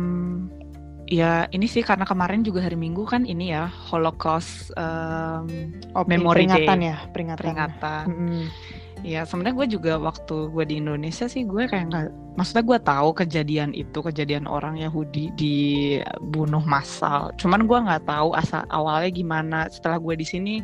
ya 1.05 1.45
ini 1.53 1.69
sih 1.69 1.85
karena 1.85 2.09
kemarin 2.09 2.41
juga 2.41 2.65
hari 2.65 2.77
Minggu 2.77 3.05
kan 3.05 3.29
ini 3.29 3.53
ya 3.53 3.69
Holocaust 3.69 4.73
em, 4.81 5.77
oh, 5.93 6.05
Memory 6.09 6.49
peringatan 6.49 6.79
Day. 6.81 6.89
ya 6.89 6.97
peringatan 7.13 7.41
peringatan 7.45 8.05
Mm, 8.09 8.17
mm. 8.29 8.45
Ya 9.03 9.27
sebenarnya 9.27 9.59
gue 9.59 9.69
juga 9.79 9.93
waktu 9.99 10.55
gue 10.55 10.65
di 10.67 10.79
Indonesia 10.79 11.27
sih 11.27 11.43
gue 11.43 11.67
kayak 11.67 11.91
nggak, 11.91 12.39
maksudnya 12.39 12.63
gue 12.63 12.79
tahu 12.87 13.09
kejadian 13.19 13.75
itu 13.75 13.99
kejadian 13.99 14.47
orang 14.47 14.79
Yahudi 14.79 15.35
dibunuh 15.35 16.63
massal. 16.63 17.35
Cuman 17.35 17.67
gue 17.67 17.79
nggak 17.83 18.07
tahu 18.07 18.31
asal 18.39 18.63
awalnya 18.71 19.11
gimana. 19.11 19.67
Setelah 19.67 19.99
gue 19.99 20.15
di 20.15 20.27
sini 20.27 20.55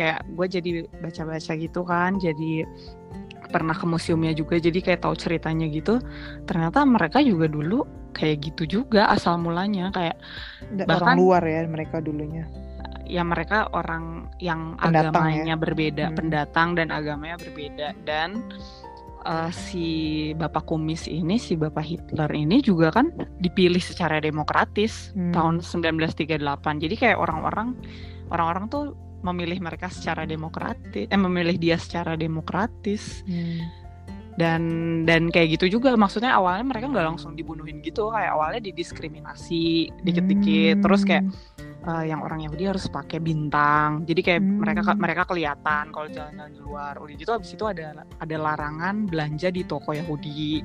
kayak 0.00 0.24
gue 0.32 0.46
jadi 0.48 0.70
baca-baca 1.04 1.52
gitu 1.60 1.80
kan, 1.84 2.16
jadi 2.16 2.64
pernah 3.52 3.76
ke 3.76 3.84
museumnya 3.84 4.32
juga, 4.32 4.56
jadi 4.56 4.80
kayak 4.80 5.04
tahu 5.04 5.12
ceritanya 5.16 5.68
gitu. 5.68 6.00
Ternyata 6.48 6.88
mereka 6.88 7.20
juga 7.20 7.52
dulu 7.52 7.84
kayak 8.16 8.48
gitu 8.48 8.80
juga 8.80 9.12
asal 9.12 9.36
mulanya 9.38 9.92
kayak 9.92 10.16
Da- 10.72 10.88
Bahkan- 10.88 11.04
orang 11.04 11.18
luar 11.20 11.42
ya 11.44 11.60
mereka 11.68 12.00
dulunya 12.00 12.48
ya 13.08 13.24
mereka 13.24 13.72
orang 13.72 14.28
yang 14.38 14.76
Pendatang 14.76 15.16
agamanya 15.16 15.56
berbeda, 15.56 16.04
Hmm. 16.12 16.16
pendatang 16.16 16.68
dan 16.76 16.88
agamanya 16.92 17.36
berbeda 17.40 17.96
dan 18.04 18.44
eh, 19.26 19.50
si 19.50 19.88
Bapak 20.38 20.70
Kumis 20.70 21.10
ini, 21.10 21.36
si 21.36 21.58
Bapak 21.58 21.82
Hitler 21.82 22.30
ini 22.32 22.62
juga 22.62 22.94
kan 22.94 23.10
dipilih 23.42 23.82
secara 23.82 24.22
demokratis 24.22 25.10
Hmm. 25.12 25.34
tahun 25.34 25.54
1938. 25.60 26.78
Jadi 26.78 26.94
kayak 26.96 27.18
orang-orang 27.18 27.74
orang-orang 28.30 28.70
tuh 28.70 28.84
memilih 29.18 29.58
mereka 29.58 29.90
secara 29.90 30.22
demokratis, 30.22 31.10
eh 31.10 31.18
memilih 31.18 31.58
dia 31.58 31.74
secara 31.76 32.14
demokratis 32.14 33.26
Hmm. 33.26 33.66
dan 34.38 34.62
dan 35.02 35.34
kayak 35.34 35.58
gitu 35.58 35.82
juga 35.82 35.98
maksudnya 35.98 36.38
awalnya 36.38 36.62
mereka 36.62 36.86
nggak 36.86 37.06
langsung 37.10 37.34
dibunuhin 37.34 37.82
gitu 37.82 38.14
kayak 38.14 38.30
awalnya 38.30 38.62
didiskriminasi 38.62 39.90
dikit-dikit 40.06 40.78
terus 40.78 41.02
kayak 41.02 41.26
Eh, 41.88 42.12
yang 42.12 42.20
orang 42.20 42.44
Yahudi 42.44 42.68
harus 42.68 42.84
pakai 42.92 43.16
bintang. 43.16 44.04
Jadi 44.04 44.20
kayak 44.20 44.42
Hmm. 44.44 44.60
mereka 44.60 44.92
mereka 44.92 45.22
kelihatan 45.24 45.88
kalau 45.88 46.04
jalan-jalan 46.12 46.52
di 46.52 46.60
luar. 46.60 46.92
Udah 47.00 47.14
gitu 47.16 47.32
abis 47.32 47.56
itu 47.56 47.64
ada 47.64 48.04
ada 48.04 48.36
larangan 48.36 49.08
belanja 49.08 49.48
di 49.48 49.64
toko 49.64 49.96
Yahudi. 49.96 50.60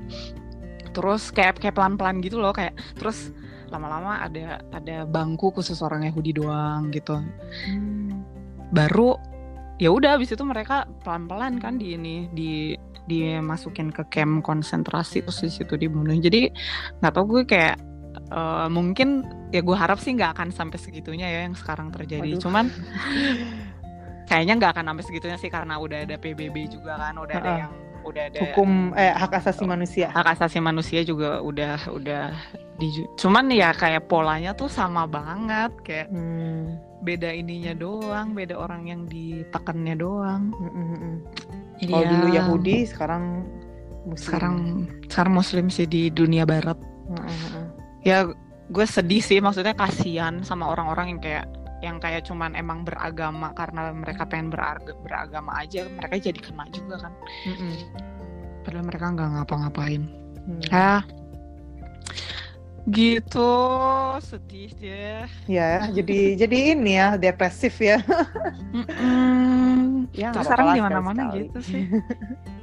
Terus 0.91 1.31
kayak 1.31 1.63
kayak 1.63 1.79
pelan-pelan 1.79 2.19
gitu 2.19 2.43
loh 2.43 2.51
kayak 2.51 2.75
terus 2.99 3.31
lama-lama 3.71 4.19
ada 4.19 4.59
ada 4.75 5.07
bangku 5.07 5.55
khusus 5.55 5.79
orang 5.79 6.03
Yahudi 6.03 6.35
doang 6.35 6.91
gitu. 6.91 7.15
Hmm. 7.15 8.27
Baru 8.75 9.15
ya 9.79 9.95
udah 9.95 10.19
abis 10.19 10.35
itu 10.35 10.43
mereka 10.43 10.83
pelan-pelan 11.07 11.55
kan 11.55 11.79
di 11.79 11.95
ini 11.95 12.27
di 12.35 12.75
dimasukin 13.07 13.95
ke 13.95 14.03
camp 14.11 14.43
konsentrasi 14.43 15.23
terus 15.23 15.39
di 15.39 15.51
situ 15.55 15.79
dibunuh. 15.79 16.19
Jadi 16.19 16.51
nggak 16.99 17.13
tau 17.15 17.23
gue 17.23 17.47
kayak 17.47 17.79
eh, 18.27 18.67
mungkin 18.67 19.23
ya 19.53 19.61
gue 19.61 19.77
harap 19.77 20.01
sih 20.01 20.11
nggak 20.11 20.33
akan 20.33 20.49
sampai 20.49 20.81
segitunya 20.81 21.29
ya 21.29 21.45
yang 21.45 21.53
sekarang 21.53 21.93
terjadi. 21.93 22.25
Waduh. 22.33 22.41
Cuman 22.41 22.65
kayaknya 24.29 24.53
nggak 24.57 24.71
akan 24.73 24.85
sampai 24.89 25.03
segitunya 25.05 25.37
sih 25.37 25.51
karena 25.51 25.77
udah 25.77 26.09
ada 26.09 26.15
PBB 26.17 26.73
juga 26.73 26.97
kan, 26.97 27.13
udah 27.15 27.35
ada 27.37 27.45
Ha-ha. 27.45 27.61
yang 27.61 27.73
udah 28.03 28.23
ada 28.27 28.39
hukum 28.43 28.91
eh 28.99 29.15
hak 29.15 29.31
asasi 29.31 29.63
manusia 29.63 30.11
hak 30.11 30.35
asasi 30.35 30.59
manusia 30.59 31.07
juga 31.07 31.39
udah 31.39 31.87
udah 31.87 32.35
di 32.75 32.91
cuman 33.15 33.47
ya 33.47 33.71
kayak 33.71 34.11
polanya 34.11 34.51
tuh 34.51 34.67
sama 34.67 35.07
banget 35.07 35.71
kayak 35.87 36.07
Hmm. 36.11 36.75
beda 36.99 37.31
ininya 37.31 37.71
doang 37.71 38.35
beda 38.35 38.59
orang 38.59 38.91
yang 38.91 39.07
ditekannya 39.07 39.95
doang 39.95 40.51
Mm, 40.51 41.15
Kalau 41.87 42.03
ya, 42.03 42.11
dulu 42.11 42.27
Yahudi, 42.27 42.83
sekarang 42.83 43.47
Muslim. 44.03 44.19
sekarang 44.19 44.55
sekarang 45.07 45.33
muslim 45.33 45.65
sih 45.71 45.87
di 45.87 46.11
dunia 46.11 46.43
barat 46.43 46.75
mm. 47.07 48.03
ya 48.03 48.27
gue 48.73 48.85
sedih 48.85 49.21
sih 49.21 49.37
maksudnya 49.37 49.71
kasihan 49.71 50.41
sama 50.41 50.65
orang-orang 50.67 51.07
yang 51.07 51.21
kayak 51.21 51.45
yang 51.79 51.97
kayak 51.97 52.23
cuman 52.23 52.51
emang 52.53 52.81
beragama 52.81 53.53
karena 53.53 53.91
mereka 53.91 54.23
pengen 54.23 54.49
berag- 54.49 54.97
beragama 54.99 55.53
aja 55.55 55.85
mereka 55.89 56.17
jadi 56.17 56.39
kena 56.39 56.65
juga 56.69 56.95
kan 56.99 57.13
Mm, 57.43 57.53
mm. 57.53 57.73
padahal 58.61 58.83
mereka 58.83 59.05
nggak 59.09 59.29
ngapa-ngapain 59.31 60.03
Hmm. 60.43 60.59
ya 60.67 60.99
gitu 62.83 63.51
sedih 64.19 64.75
deh 64.75 65.23
Ya, 65.47 65.87
jadi 65.87 66.35
jadi 66.35 66.75
ini 66.75 66.91
ya 66.93 67.15
depresif 67.15 67.79
ya. 67.79 68.03
Mm-mm. 68.75 70.11
Ya, 70.11 70.35
terus 70.35 70.45
sekarang 70.45 70.75
di 70.75 70.83
mana-mana 70.83 71.31
gitu 71.31 71.63
sih 71.63 71.87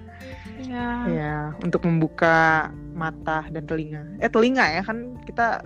ya 0.68 1.08
Ya, 1.08 1.36
untuk 1.58 1.82
membuka 1.82 2.68
mata 2.92 3.48
dan 3.48 3.64
telinga. 3.64 4.04
Eh 4.20 4.28
telinga 4.28 4.68
ya 4.70 4.82
kan 4.84 5.16
kita 5.24 5.64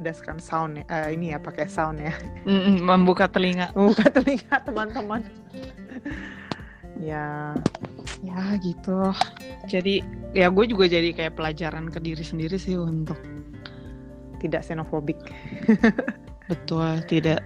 berdasarkan 0.00 0.40
sound 0.40 0.72
ya. 0.76 0.84
Eh, 0.88 1.14
ini 1.14 1.30
ya 1.30 1.38
pakai 1.38 1.68
sound 1.68 2.00
ya. 2.00 2.16
Mm-mm, 2.42 2.80
membuka 2.80 3.28
telinga 3.28 3.68
Membuka 3.72 4.08
telinga 4.08 4.56
teman-teman. 4.66 5.20
ya, 6.98 7.56
ya 8.20 8.40
gitu 8.60 9.12
jadi 9.64 10.04
ya 10.32 10.48
gue 10.48 10.64
juga 10.66 10.84
jadi 10.84 11.12
kayak 11.12 11.32
pelajaran 11.32 11.88
ke 11.88 11.96
diri 11.96 12.20
sendiri 12.20 12.56
sih 12.56 12.76
untuk 12.76 13.16
tidak 14.36 14.64
xenofobik. 14.64 15.16
betul 16.50 17.00
tidak 17.06 17.40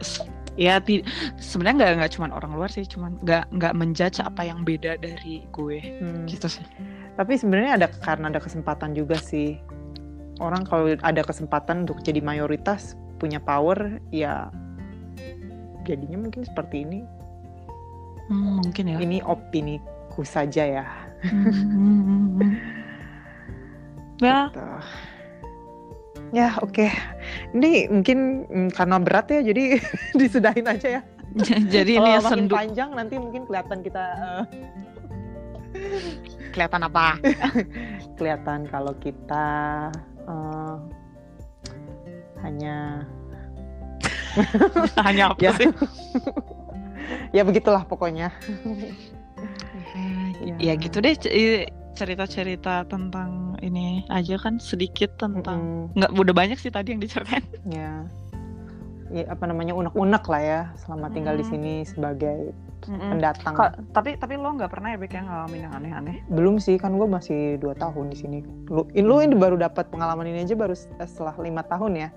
ya 0.55 0.79
ti- 0.79 1.03
sebenarnya 1.37 1.77
nggak 1.77 1.93
nggak 1.99 2.12
cuman 2.14 2.31
orang 2.31 2.53
luar 2.55 2.67
sih 2.67 2.83
cuman 2.83 3.19
nggak 3.21 3.51
nggak 3.53 3.75
menjudge 3.75 4.19
apa 4.19 4.43
yang 4.43 4.62
beda 4.62 4.97
dari 4.97 5.43
gue 5.51 5.79
Hmm. 6.01 6.25
gitu 6.25 6.47
sih 6.49 6.64
Tapi 7.14 7.38
sebenarnya 7.38 7.79
ada 7.79 7.87
karena 8.03 8.27
ada 8.27 8.43
kesempatan 8.43 8.90
juga 8.90 9.14
sih. 9.14 9.55
Orang 10.42 10.66
kalau 10.66 10.90
ada 10.99 11.23
kesempatan 11.23 11.87
untuk 11.87 12.03
jadi 12.03 12.18
mayoritas 12.18 12.99
punya 13.23 13.38
power 13.38 14.03
ya 14.11 14.51
jadinya 15.87 16.27
mungkin 16.27 16.42
seperti 16.42 16.83
ini. 16.83 17.01
Hmm, 18.27 18.64
mungkin 18.64 18.85
ya 18.88 18.97
Ini 18.99 19.18
opini 19.29 19.79
ku 20.11 20.25
saja 20.25 20.64
ya. 20.64 20.87
Hmm. 21.25 22.57
ya 24.18 24.49
Gitu. 24.51 24.66
Ya 26.35 26.59
oke. 26.59 26.90
Ini 27.55 27.94
mungkin 27.94 28.18
karena 28.75 28.97
berat 28.99 29.31
ya 29.31 29.40
jadi 29.44 29.79
disudahin 30.18 30.66
aja 30.66 30.88
ya. 31.01 31.03
jadi 31.75 31.92
ini 31.99 32.11
ya 32.14 32.20
sendu 32.23 32.55
panjang 32.55 32.94
nanti 32.94 33.18
mungkin 33.18 33.42
kelihatan 33.47 33.83
kita 33.83 34.05
eh, 34.14 34.44
kelihatan 36.55 36.87
apa 36.87 37.18
kelihatan 38.18 38.70
kalau 38.70 38.94
kita 39.03 39.47
eh, 40.25 40.77
hanya 42.43 43.05
hanya 45.07 45.33
apa 45.33 45.41
Ya. 45.41 45.53
sih 45.55 45.69
ya 47.31 47.43
begitulah 47.43 47.87
pokoknya. 47.87 48.31
ya, 50.43 50.55
Ya. 50.59 50.73
gitu 50.75 50.99
deh 50.99 51.15
cerita-cerita 51.95 52.83
tentang 52.91 53.55
ini 53.63 54.03
aja 54.11 54.35
kan 54.37 54.59
sedikit 54.59 55.15
tentang 55.17 55.89
Mm-mm. 55.89 55.97
nggak 55.97 56.11
udah 56.11 56.35
banyak 56.35 56.59
sih 56.59 56.69
tadi 56.69 56.91
yang 56.91 57.01
diceritain 57.01 57.45
ya. 57.71 58.03
Ya 59.15 59.31
apa 59.31 59.46
namanya 59.46 59.79
unek-unek 59.79 60.25
lah 60.27 60.42
ya 60.42 60.61
selama 60.75 61.07
tinggal 61.15 61.38
di 61.38 61.46
Mm. 61.46 61.51
sini 61.55 61.75
sebagai 61.87 62.51
pendatang. 62.87 63.53
Kok- 63.53 63.75
tapi 63.91 64.15
tapi 64.15 64.35
lo 64.35 64.51
nggak 64.51 64.69
pernah 64.69 64.89
ya 64.89 64.97
Bek 64.97 65.13
yang 65.13 65.25
ngalamin 65.25 65.61
yang 65.61 65.75
aneh-aneh 65.75 66.17
Belum 66.27 66.57
sih 66.57 66.77
kan 66.77 66.93
gue 66.93 67.05
masih 67.05 67.57
dua 67.57 67.75
tahun 67.75 68.09
di 68.09 68.17
sini. 68.17 68.39
Lu, 68.67 68.85
lu 68.87 69.15
ini 69.19 69.35
baru 69.35 69.57
dapat 69.57 69.89
pengalaman 69.89 70.27
ini 70.27 70.43
aja 70.43 70.55
baru 70.55 70.75
setelah 70.75 71.35
lima 71.37 71.63
tahun 71.63 71.95
ya. 71.99 72.11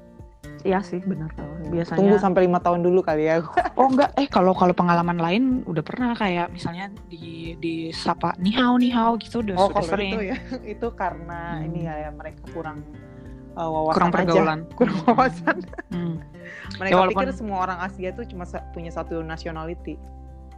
iya 0.63 0.79
sih 0.79 0.97
benar 0.99 1.29
biasanya 1.67 1.99
Tunggu 1.99 2.17
sampai 2.17 2.47
lima 2.47 2.57
tahun 2.57 2.79
dulu 2.79 3.01
kali 3.01 3.25
ya. 3.25 3.43
Oh 3.75 3.85
enggak, 3.85 4.15
eh 4.15 4.25
kalau 4.25 4.51
kalau 4.51 4.71
pengalaman 4.71 5.15
lain 5.15 5.43
udah 5.63 5.81
pernah 5.81 6.13
kayak 6.13 6.49
misalnya 6.49 6.89
di 7.05 7.53
di 7.55 7.75
sapa 7.91 8.33
nihau 8.37 8.73
nihau 8.75 9.17
gitu 9.17 9.39
udah 9.39 9.53
Oh 9.55 9.69
sudah 9.69 9.83
sering 9.85 10.13
itu 10.13 10.23
ya 10.25 10.37
itu 10.73 10.87
karena 10.93 11.57
Hmm. 11.57 11.67
ini 11.67 11.79
ya, 11.83 11.93
ya 11.99 12.11
mereka 12.11 12.41
kurang 12.49 12.81
uh, 13.53 13.67
wawasan 13.67 13.93
kurang 13.93 14.09
aja. 14.09 14.17
pergaulan. 14.17 14.59
Kurang 14.77 14.97
wawasan. 15.03 15.57
Hmm. 15.89 16.15
Mereka 16.73 16.89
Ya, 16.89 16.97
walaupun- 16.97 17.21
pikir 17.21 17.33
semua 17.33 17.57
orang 17.59 17.79
Asia 17.79 18.09
tuh 18.11 18.25
cuma 18.25 18.43
punya 18.71 18.89
satu 18.89 19.19
nationality. 19.21 19.95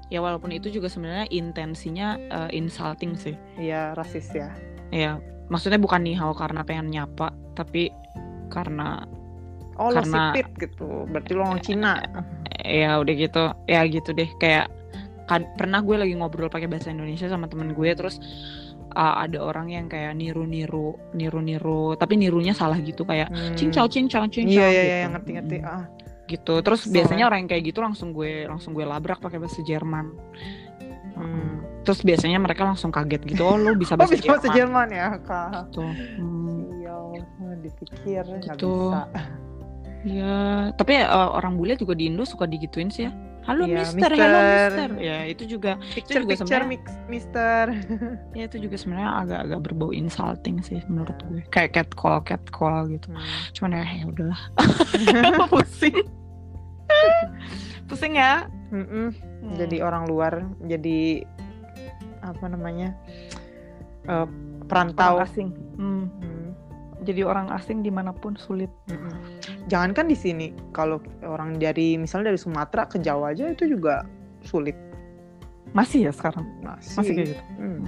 Ya 0.10 0.20
walaupun 0.20 0.50
itu 0.50 0.70
juga 0.70 0.90
sebenarnya 0.90 1.30
intensinya 1.30 2.18
eh, 2.18 2.50
insulting 2.52 3.14
sih. 3.14 3.38
Iya 3.56 3.94
rasis 3.94 4.30
ya. 4.30 4.50
Ya 4.90 5.22
maksudnya 5.48 5.78
bukan 5.78 6.02
nihau 6.02 6.34
karena 6.34 6.62
pengen 6.62 6.90
nyapa, 6.90 7.30
tapi 7.54 7.94
karena 8.48 9.06
Oh 9.80 9.88
lo 9.88 10.04
Karena- 10.04 10.36
sipit 10.36 10.48
gitu. 10.60 11.08
Berarti 11.08 11.32
lo 11.32 11.48
orang 11.48 11.64
Cina. 11.64 11.94
ya 12.60 13.00
udah 13.00 13.14
gitu, 13.16 13.44
ya 13.64 13.88
gitu 13.88 14.12
deh 14.12 14.28
kayak 14.36 14.68
kad- 15.24 15.48
pernah 15.56 15.80
gue 15.80 15.96
lagi 15.96 16.12
ngobrol 16.12 16.52
pakai 16.52 16.68
bahasa 16.68 16.92
Indonesia 16.92 17.32
sama 17.32 17.48
temen 17.48 17.72
gue 17.72 17.88
terus 17.96 18.20
uh, 18.92 19.24
ada 19.24 19.40
orang 19.40 19.72
yang 19.72 19.88
kayak 19.88 20.12
niru-niru 20.14 21.00
niru-niru 21.14 21.96
tapi 21.96 22.20
nirunya 22.20 22.52
salah 22.52 22.76
gitu 22.78 23.08
kayak 23.08 23.32
Hmm. 23.32 23.56
cincau 23.56 23.88
cincau 23.88 24.28
cincau 24.28 24.52
Iya 24.52 24.68
iya 24.68 24.76
gitu. 24.76 24.84
iya 24.84 24.98
yang 25.00 25.12
ngerti-ngerti. 25.16 25.58
Mm, 25.62 25.70
Ah. 25.72 25.84
Gitu 26.30 26.62
terus 26.62 26.86
Kesel 26.86 26.94
biasanya 26.96 27.24
ya. 27.26 27.28
orang 27.28 27.40
yang 27.42 27.50
kayak 27.50 27.64
gitu 27.66 27.80
langsung 27.82 28.14
gue 28.14 28.46
langsung 28.46 28.72
gue 28.72 28.86
labrak 28.86 29.18
pakai 29.18 29.38
bahasa 29.38 29.60
Jerman 29.62 30.14
Hmm. 31.10 31.60
terus 31.84 32.00
biasanya 32.00 32.40
mereka 32.40 32.64
langsung 32.64 32.96
kaget 32.96 33.20
gitu 33.28 33.44
oh 33.44 33.60
lu 33.60 33.76
bisa 33.76 33.92
Oh 33.96 34.00
bahasa 34.00 34.16
bisa 34.16 34.30
bahasa 34.30 34.48
Jerman 34.56 34.88
Jerman 34.88 34.90
ya 34.94 35.08
kak. 35.20 35.50
gitu 35.68 35.84
Hmm, 36.16 36.64
Sial, 36.80 37.04
oh, 37.20 37.56
dipikir 37.60 38.24
Gitu. 38.40 38.72
bisa. 38.88 39.04
ya 40.08 40.36
tapi 40.74 40.96
uh, 40.96 41.36
orang 41.36 41.60
bule 41.60 41.76
juga 41.76 41.92
di 41.92 42.08
Indo 42.08 42.24
suka 42.24 42.48
digituin 42.48 42.88
sih 42.88 43.04
ya 43.04 43.12
halo 43.50 43.66
Iya, 43.66 43.82
mister, 43.90 43.98
mister. 43.98 44.22
hello 44.22 44.40
mister 44.46 44.90
ya 44.96 45.18
itu 45.26 45.44
juga 45.48 45.72
Picture 45.90 46.22
juga 46.22 46.32
picture 46.38 46.64
mix, 46.64 46.84
Mister. 47.10 47.64
ya 48.38 48.44
itu 48.46 48.58
juga 48.60 48.76
sebenarnya 48.78 49.10
agak-agak 49.20 49.60
berbau 49.66 49.90
insulting 49.92 50.62
sih 50.62 50.80
menurut 50.86 51.18
gue 51.26 51.42
kayak 51.50 51.74
cat 51.74 51.90
call 51.92 52.22
cat 52.22 52.46
call 52.48 52.86
gitu 52.88 53.10
Hmm. 53.10 53.26
cuman 53.52 53.70
ya 53.74 53.86
ya 53.90 54.06
udahlah 54.06 54.42
pusing 55.52 55.98
pusing 57.86 58.14
ya 58.16 58.46
Mm-mm. 58.70 59.10
Hmm. 59.42 59.58
Jadi 59.58 59.82
orang 59.82 60.06
luar, 60.06 60.46
jadi 60.62 61.26
apa 62.22 62.46
namanya 62.46 62.94
eh, 64.06 64.28
perantau. 64.70 65.18
orang 65.18 65.26
asing 65.26 65.50
Hmm, 65.74 66.06
Hmm. 66.06 66.29
Jadi 67.02 67.24
orang 67.24 67.48
asing 67.50 67.80
di 67.80 67.90
mana 67.90 68.12
pun 68.12 68.36
sulit 68.36 68.68
Mm-mm. 68.86 69.14
Jangankan 69.68 70.06
di 70.06 70.16
sini, 70.16 70.48
kalau 70.70 70.98
orang 71.22 71.56
dari 71.56 71.94
misalnya 71.94 72.30
dari 72.30 72.40
Sumatera 72.40 72.84
ke 72.84 72.98
Jawa 72.98 73.32
aja 73.32 73.48
itu 73.48 73.68
juga 73.68 74.04
sulit. 74.42 74.74
masih 75.70 76.10
ya 76.10 76.12
sekarang 76.12 76.50
Masih, 76.60 76.96
masih 76.98 77.14
kayak 77.14 77.28
gitu 77.30 77.44
Hmm. 77.56 77.86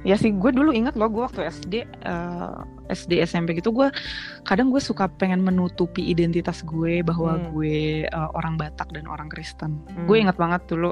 ya 0.00 0.16
sih 0.16 0.32
gue 0.32 0.50
dulu 0.50 0.72
ingat 0.72 0.96
loh 0.96 1.06
gue 1.06 1.22
waktu 1.22 1.44
SD 1.44 1.74
eh, 1.84 2.56
SD 2.90 3.22
SMP 3.22 3.54
gitu 3.54 3.70
gue 3.70 3.92
kadang 4.42 4.72
gue 4.72 4.80
suka 4.80 5.06
pengen 5.06 5.38
menutupi 5.38 6.02
identitas 6.02 6.64
gue 6.64 7.04
bahwa 7.04 7.36
Hmm. 7.36 7.52
gue 7.52 7.76
eh, 8.04 8.28
orang 8.32 8.56
Batak 8.56 8.90
dan 8.90 9.06
orang 9.06 9.28
Kristen 9.28 9.78
Hmm. 9.86 10.08
gue 10.08 10.16
ingat 10.18 10.34
banget 10.34 10.66
dulu 10.66 10.90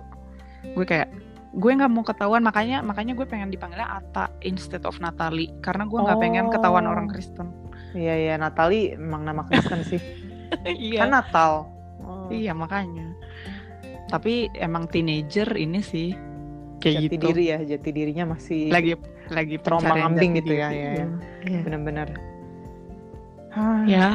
gue 0.62 0.84
kayak 0.84 1.09
gue 1.49 1.70
nggak 1.72 1.88
mau 1.88 2.05
ketahuan 2.05 2.44
makanya 2.44 2.84
makanya 2.84 3.16
gue 3.16 3.24
pengen 3.24 3.49
dipanggilnya 3.49 3.88
Ata 3.88 4.28
instead 4.42 4.84
of 4.84 5.01
Natali 5.01 5.49
karena 5.61 5.88
gue 5.88 5.96
nggak 5.96 6.20
pengen 6.20 6.46
ketahuan 6.53 6.84
Oh. 6.84 6.92
orang 6.92 7.09
Kristen 7.09 7.49
Iya 7.96 8.14
iya 8.14 8.34
Natali 8.36 8.92
emang 8.92 9.24
nama 9.24 9.49
Kristen 9.49 9.80
sih. 9.80 9.96
iya 10.68 11.09
Kan 11.09 11.16
Natal. 11.16 11.72
Oh. 12.05 12.28
iya 12.28 12.53
makanya 12.53 13.16
tapi 14.09 14.49
emang 14.57 14.88
teenager 14.88 15.49
ini 15.53 15.80
sih 15.80 16.16
kayak 16.80 16.94
Jati 16.96 17.05
gitu 17.12 17.24
diri 17.32 17.44
ya, 17.53 17.59
jati 17.61 17.90
dirinya 17.92 18.24
masih 18.32 18.72
lagi 18.72 18.96
lagi 19.28 19.57
Trauma 19.61 19.92
ambing 19.92 20.40
gitu 20.40 20.57
ya, 20.57 20.68
diri. 20.72 20.80
ya, 20.80 20.90
ya. 20.96 21.07
Iya. 21.44 21.61
benar-benar. 21.64 22.09
ya 23.84 24.09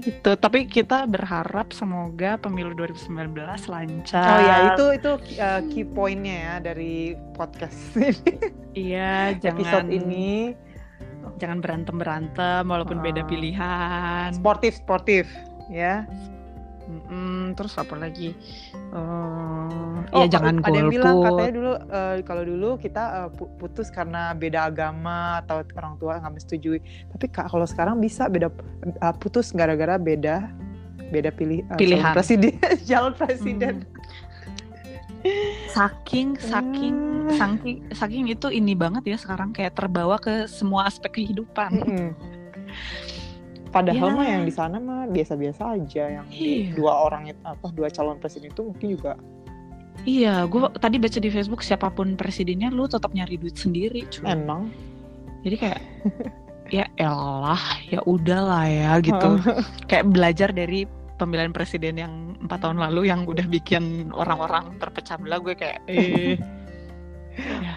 gitu. 0.00 0.30
Tapi 0.34 0.64
kita 0.64 1.04
berharap 1.04 1.70
semoga 1.70 2.34
pemilu 2.36 2.72
2019 2.72 3.34
lancar. 3.66 4.26
Oh 4.26 4.40
ya 4.40 4.56
itu 4.70 4.84
itu 4.96 5.10
uh, 5.38 5.60
key 5.68 5.84
pointnya 5.84 6.36
ya 6.36 6.54
dari 6.64 7.14
podcast 7.32 7.78
iya 8.74 9.34
jangan 9.34 9.58
episode 9.60 9.88
ini. 9.90 10.54
jangan 11.34 11.58
berantem 11.58 11.96
berantem 11.96 12.62
walaupun 12.64 13.00
beda 13.00 13.22
Ah. 13.22 13.28
pilihan. 13.28 14.28
Sportif 14.32 14.76
sportif 14.76 15.26
ya. 15.66 16.04
Mm-mm, 16.84 17.56
terus 17.56 17.72
apa 17.74 17.96
lagi 17.96 18.36
Eh, 18.94 19.98
Oh, 20.12 20.22
ya 20.22 20.30
jangan 20.30 20.60
ada 20.60 20.70
yang 20.70 20.86
bilang 20.86 21.16
katanya 21.18 21.52
dulu 21.52 21.72
uh, 21.90 22.14
kalau 22.22 22.42
dulu 22.44 22.70
kita 22.76 23.02
uh, 23.02 23.28
pu- 23.28 23.50
putus 23.56 23.88
karena 23.88 24.30
beda 24.30 24.68
agama 24.68 25.40
atau 25.40 25.64
orang 25.74 25.96
tua 25.96 26.20
nggak 26.20 26.30
menyetujui. 26.30 26.78
Tapi 27.10 27.24
kak 27.26 27.48
kalau 27.48 27.64
sekarang 27.64 27.98
bisa 27.98 28.28
beda 28.28 28.52
uh, 29.00 29.14
putus 29.16 29.50
gara-gara 29.50 29.96
beda 29.96 30.46
beda 31.10 31.30
pilih 31.30 31.66
uh, 31.66 31.76
Pilihan. 31.76 32.12
presiden 32.12 32.54
calon 32.84 33.12
presiden. 33.12 33.74
saking 35.72 36.36
saking 36.36 36.94
Hmm. 37.24 37.32
saking 37.32 37.76
saking 37.90 38.24
itu 38.28 38.52
ini 38.52 38.76
banget 38.76 39.08
ya 39.08 39.16
sekarang 39.16 39.50
kayak 39.50 39.72
terbawa 39.72 40.20
ke 40.20 40.44
semua 40.44 40.84
aspek 40.84 41.16
kehidupan 41.16 41.80
Mm-mm. 41.80 42.10
Padahal 43.74 44.06
Ya. 44.06 44.14
mah 44.14 44.26
yang 44.28 44.42
di 44.42 44.54
sana 44.54 44.78
mah 44.78 45.04
biasa-biasa 45.06 45.74
aja 45.74 46.04
yang 46.12 46.26
Iya. 46.30 46.72
dua 46.72 46.92
orang 47.02 47.26
itu 47.26 47.40
apa 47.42 47.66
dua 47.68 47.90
calon 47.90 48.16
presiden 48.16 48.48
itu 48.48 48.62
mungkin 48.62 48.88
juga 48.88 49.12
iya 50.04 50.44
gue 50.44 50.60
tadi 50.76 50.96
baca 50.96 51.18
di 51.18 51.28
Facebook 51.28 51.58
siapa 51.60 51.88
pun 51.88 52.14
presidennya 52.14 52.68
lu 52.68 52.84
tetap 52.84 53.10
nyari 53.10 53.34
duit 53.34 53.54
sendiri 53.54 54.06
cuy 54.06 54.26
emang 54.28 54.70
jadi 55.42 55.56
kayak 55.56 55.80
ya 56.68 56.84
elah 56.96 57.60
ya 57.84 57.98
udahlah 58.04 58.64
ya 58.64 58.90
gitu 59.00 59.38
kayak 59.84 60.06
belajar 60.06 60.50
dari 60.50 60.84
pemilihan 61.14 61.50
presiden 61.50 61.94
yang 61.96 62.12
empat 62.38 62.58
tahun 62.60 62.78
lalu 62.80 63.06
yang 63.06 63.22
udah 63.22 63.44
bikin 63.44 64.10
orang-orang 64.10 64.76
terpecah 64.76 65.16
belah 65.16 65.38
gue 65.38 65.54
kayak 65.54 65.78
eh 65.86 66.36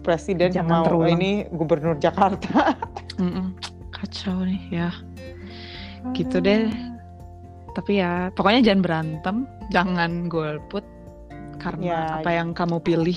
presiden 0.00 0.52
Jangan 0.52 0.68
mau 0.70 0.84
terulang. 0.84 1.16
ini 1.16 1.30
gubernur 1.48 1.96
Jakarta. 1.96 2.76
mm-mm, 3.16 3.56
kacau 3.88 4.44
nih 4.44 4.60
ya 4.70 4.90
gitu 6.12 6.36
deh. 6.38 6.68
Tapi 7.72 7.98
ya 7.98 8.28
pokoknya 8.30 8.60
jangan 8.62 8.82
berantem. 8.82 9.36
Jangan 9.68 10.28
golput. 10.28 10.84
Karena 11.54 11.80
Ya, 11.80 12.00
apa 12.18 12.30
yang 12.30 12.50
kamu 12.50 12.76
pilih 12.78 13.16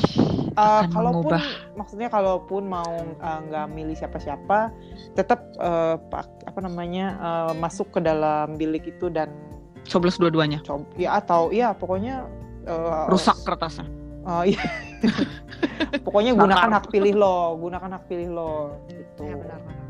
Eh, 0.53 0.61
akan 0.61 0.89
kalaupun 0.89 1.25
mengubah. 1.29 1.43
maksudnya 1.73 2.07
kalaupun 2.07 2.63
mau 2.65 2.87
eh, 3.01 3.39
nggak 3.43 3.65
milih 3.69 3.93
siapa-siapa, 3.93 4.71
tetap 5.13 5.53
eh, 5.53 5.95
pak- 6.07 6.45
apa 6.45 6.59
namanya 6.61 7.05
eh, 7.17 7.53
masuk 7.57 7.91
ke 7.91 7.99
dalam 7.99 8.55
bilik 8.55 8.87
itu 8.87 9.09
dan 9.09 9.33
coblos 9.85 10.15
dua-duanya. 10.15 10.61
Coba 10.63 10.85
ya 10.95 11.17
atau 11.17 11.49
ya 11.49 11.73
pokoknya 11.73 12.23
eh, 12.63 13.05
rusak 13.09 13.35
kertasnya. 13.43 13.85
Eh, 14.23 14.53
iya. 14.53 14.63
pokoknya 16.05 16.33
gunakan 16.33 16.69
hak 16.73 16.85
pilih 16.89 17.13
lo, 17.15 17.37
gunakan 17.57 17.89
hak 17.93 18.03
pilih 18.05 18.29
lo 18.31 18.53
gitu. 18.87 19.21
ya 19.23 19.35
benar 19.35 19.59
benar 19.59 19.86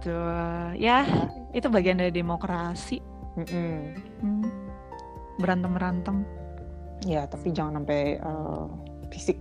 betul 0.00 0.80
ya 0.80 1.04
itu 1.52 1.68
bagian 1.68 2.00
dari 2.00 2.08
demokrasi 2.08 3.04
Mm-mm. 3.36 3.76
Hmm. 4.24 4.48
berantem 5.36 5.70
berantem 5.76 6.16
Ya 7.08 7.24
tapi 7.24 7.52
jangan 7.56 7.80
sampai 7.80 8.20
eh, 8.20 8.64
fisik. 9.08 9.38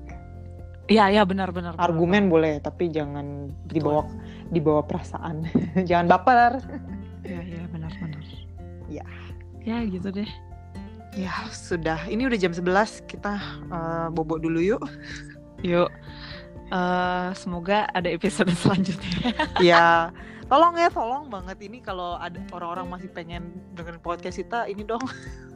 Iya 0.89 1.11
iya 1.13 1.21
benar 1.27 1.53
benar. 1.53 1.77
benar, 1.77 1.85
Argumen 1.85 2.31
boleh, 2.31 2.57
tapi 2.63 2.89
jangan 2.89 3.51
dibawa 3.69 4.07
dibawa 4.49 4.81
perasaan. 4.81 5.45
jangan 5.89 6.07
baper. 6.09 6.63
benar. 6.63 6.87
Iya 7.27 7.41
iya 7.45 7.63
benar 7.69 7.91
benar. 7.99 8.23
Ya. 8.89 9.05
Ya 9.67 9.77
gitu 9.85 10.09
deh. 10.09 10.29
Ya 11.17 11.33
sudah, 11.51 12.05
ini 12.07 12.25
udah 12.29 12.39
jam 12.39 12.53
11 12.55 13.05
kita 13.05 13.37
eh, 13.69 14.07
bobok 14.13 14.39
dulu 14.41 14.59
yuk. 14.63 14.83
Yuk. 15.61 15.91
eh 16.69 17.29
semoga 17.33 17.89
ada 17.91 18.07
episode 18.13 18.53
selanjutnya. 18.61 19.33
ya, 19.59 20.13
tolong 20.49 20.73
ya, 20.75 20.89
tolong 20.89 21.29
banget 21.29 21.57
ini 21.61 21.77
kalau 21.79 22.17
ada 22.17 22.41
orang-orang 22.51 22.89
masih 22.89 23.09
pengen 23.13 23.53
dengerin 23.77 24.01
podcast 24.01 24.41
kita, 24.41 24.65
ini 24.65 24.81
dong 24.81 25.01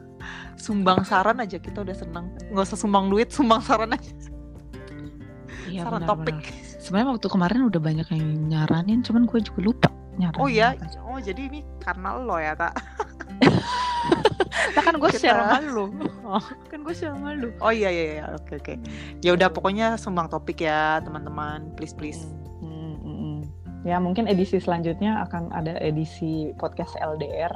sumbang 0.64 1.02
saran 1.02 1.42
aja 1.42 1.58
kita 1.58 1.82
udah 1.82 1.96
seneng. 1.96 2.30
Nggak 2.54 2.64
usah 2.72 2.78
sumbang 2.78 3.10
duit, 3.10 3.34
sumbang 3.34 3.60
saran 3.60 3.92
aja. 3.92 4.14
Iya 5.68 5.84
saran 5.84 6.06
benar, 6.06 6.10
topik. 6.14 6.38
benar. 6.38 6.80
Sebenarnya 6.80 7.08
waktu 7.18 7.26
kemarin 7.28 7.60
udah 7.66 7.80
banyak 7.82 8.06
yang 8.14 8.24
nyaranin, 8.48 9.00
cuman 9.02 9.26
gue 9.26 9.40
juga 9.42 9.60
lupa 9.60 9.90
nyaranin. 10.16 10.42
Oh 10.42 10.48
ya, 10.48 10.78
apa. 10.78 10.86
oh 11.02 11.18
jadi 11.18 11.40
ini 11.50 11.60
karena 11.82 12.16
lo 12.16 12.38
ya 12.38 12.54
tak? 12.54 12.78
Nah, 14.74 14.82
kan 14.82 14.94
gue 14.98 15.10
share 15.16 15.38
sama 15.38 15.60
lu. 15.60 15.86
Oh. 16.24 16.42
Kan 16.72 16.82
gue 16.82 16.94
share 16.96 17.14
sama 17.14 17.36
lu. 17.36 17.52
Oh 17.60 17.70
iya 17.70 17.90
iya 17.92 18.04
iya, 18.20 18.24
oke 18.32 18.58
oke. 18.58 18.74
Ya 19.20 19.36
udah 19.36 19.48
pokoknya 19.52 20.00
sumbang 20.00 20.26
topik 20.32 20.64
ya 20.64 20.98
teman-teman, 21.04 21.72
please 21.76 21.94
please. 21.94 22.24
Hmm. 22.24 22.43
Ya 23.84 24.00
mungkin 24.00 24.24
edisi 24.24 24.56
selanjutnya 24.56 25.28
akan 25.28 25.52
ada 25.52 25.76
edisi 25.78 26.56
podcast 26.56 26.96
LDR 26.96 27.52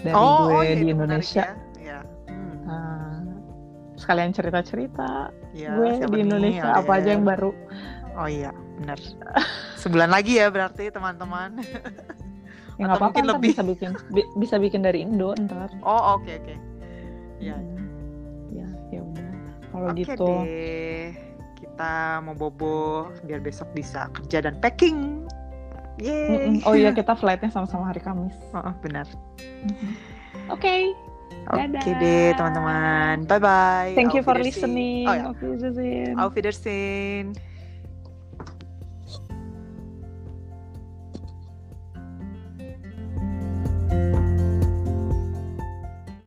dari 0.00 0.14
gue 0.16 0.62
iya, 0.64 0.74
di 0.74 0.86
Indonesia. 0.88 1.44
ya. 1.44 1.52
Iya. 1.76 1.98
Hmm. 2.26 2.56
Nah, 2.64 3.12
sekalian 3.94 4.32
cerita-cerita 4.32 5.28
Ya, 5.52 5.76
gue 5.76 6.08
di 6.08 6.18
Indonesia 6.24 6.72
apa 6.72 6.92
aja 6.96 7.12
yang 7.12 7.28
baru. 7.28 7.52
Oh 8.16 8.26
iya, 8.26 8.50
benar. 8.80 8.96
Sebulan 9.76 10.08
lagi 10.08 10.40
ya 10.40 10.48
berarti 10.48 10.88
teman-teman. 10.88 11.60
Ya 12.78 12.86
Atau 12.86 12.94
nggak 12.94 13.00
apa-apa 13.02 13.18
mungkin 13.18 13.26
lebih. 13.34 13.50
bisa 13.50 13.62
bikin 13.66 13.90
bi- 14.14 14.30
bisa 14.38 14.54
bikin 14.54 14.86
dari 14.86 15.02
Indo 15.02 15.34
ntar. 15.34 15.66
Oh 15.82 16.14
oke 16.14 16.30
oke. 16.30 16.54
Ya. 17.42 17.58
Hmm. 17.58 17.90
Ya, 18.54 18.66
ya 18.94 19.00
udah. 19.02 19.30
Kalau 19.66 19.86
Oke 19.90 19.98
gitu. 20.06 20.26
deh. 20.46 21.10
Kita 21.58 22.22
mau 22.22 22.38
bobo 22.38 23.10
biar 23.26 23.42
besok 23.42 23.66
bisa 23.74 24.06
kerja 24.14 24.46
dan 24.46 24.62
packing. 24.62 25.26
Yeay. 25.98 26.62
Oh 26.64 26.74
iya 26.74 26.94
kita 26.98 27.18
flightnya 27.18 27.50
sama-sama 27.50 27.90
hari 27.90 27.98
Kamis. 28.00 28.34
Oh, 28.54 28.62
oh, 28.62 28.74
benar. 28.82 29.06
Oke, 30.48 30.94
Oke 31.48 31.90
deh 31.96 32.36
teman-teman. 32.36 33.24
Bye 33.24 33.40
bye. 33.40 33.92
Thank 33.96 34.12
you 34.12 34.22
for 34.22 34.36
listening. 34.36 35.08
Oh 35.08 35.14
ya. 35.16 35.24
Auf 35.32 35.40
Wiedersehen. 35.40 36.14
Auf 36.20 36.32
Wiedersehen. 36.36 37.32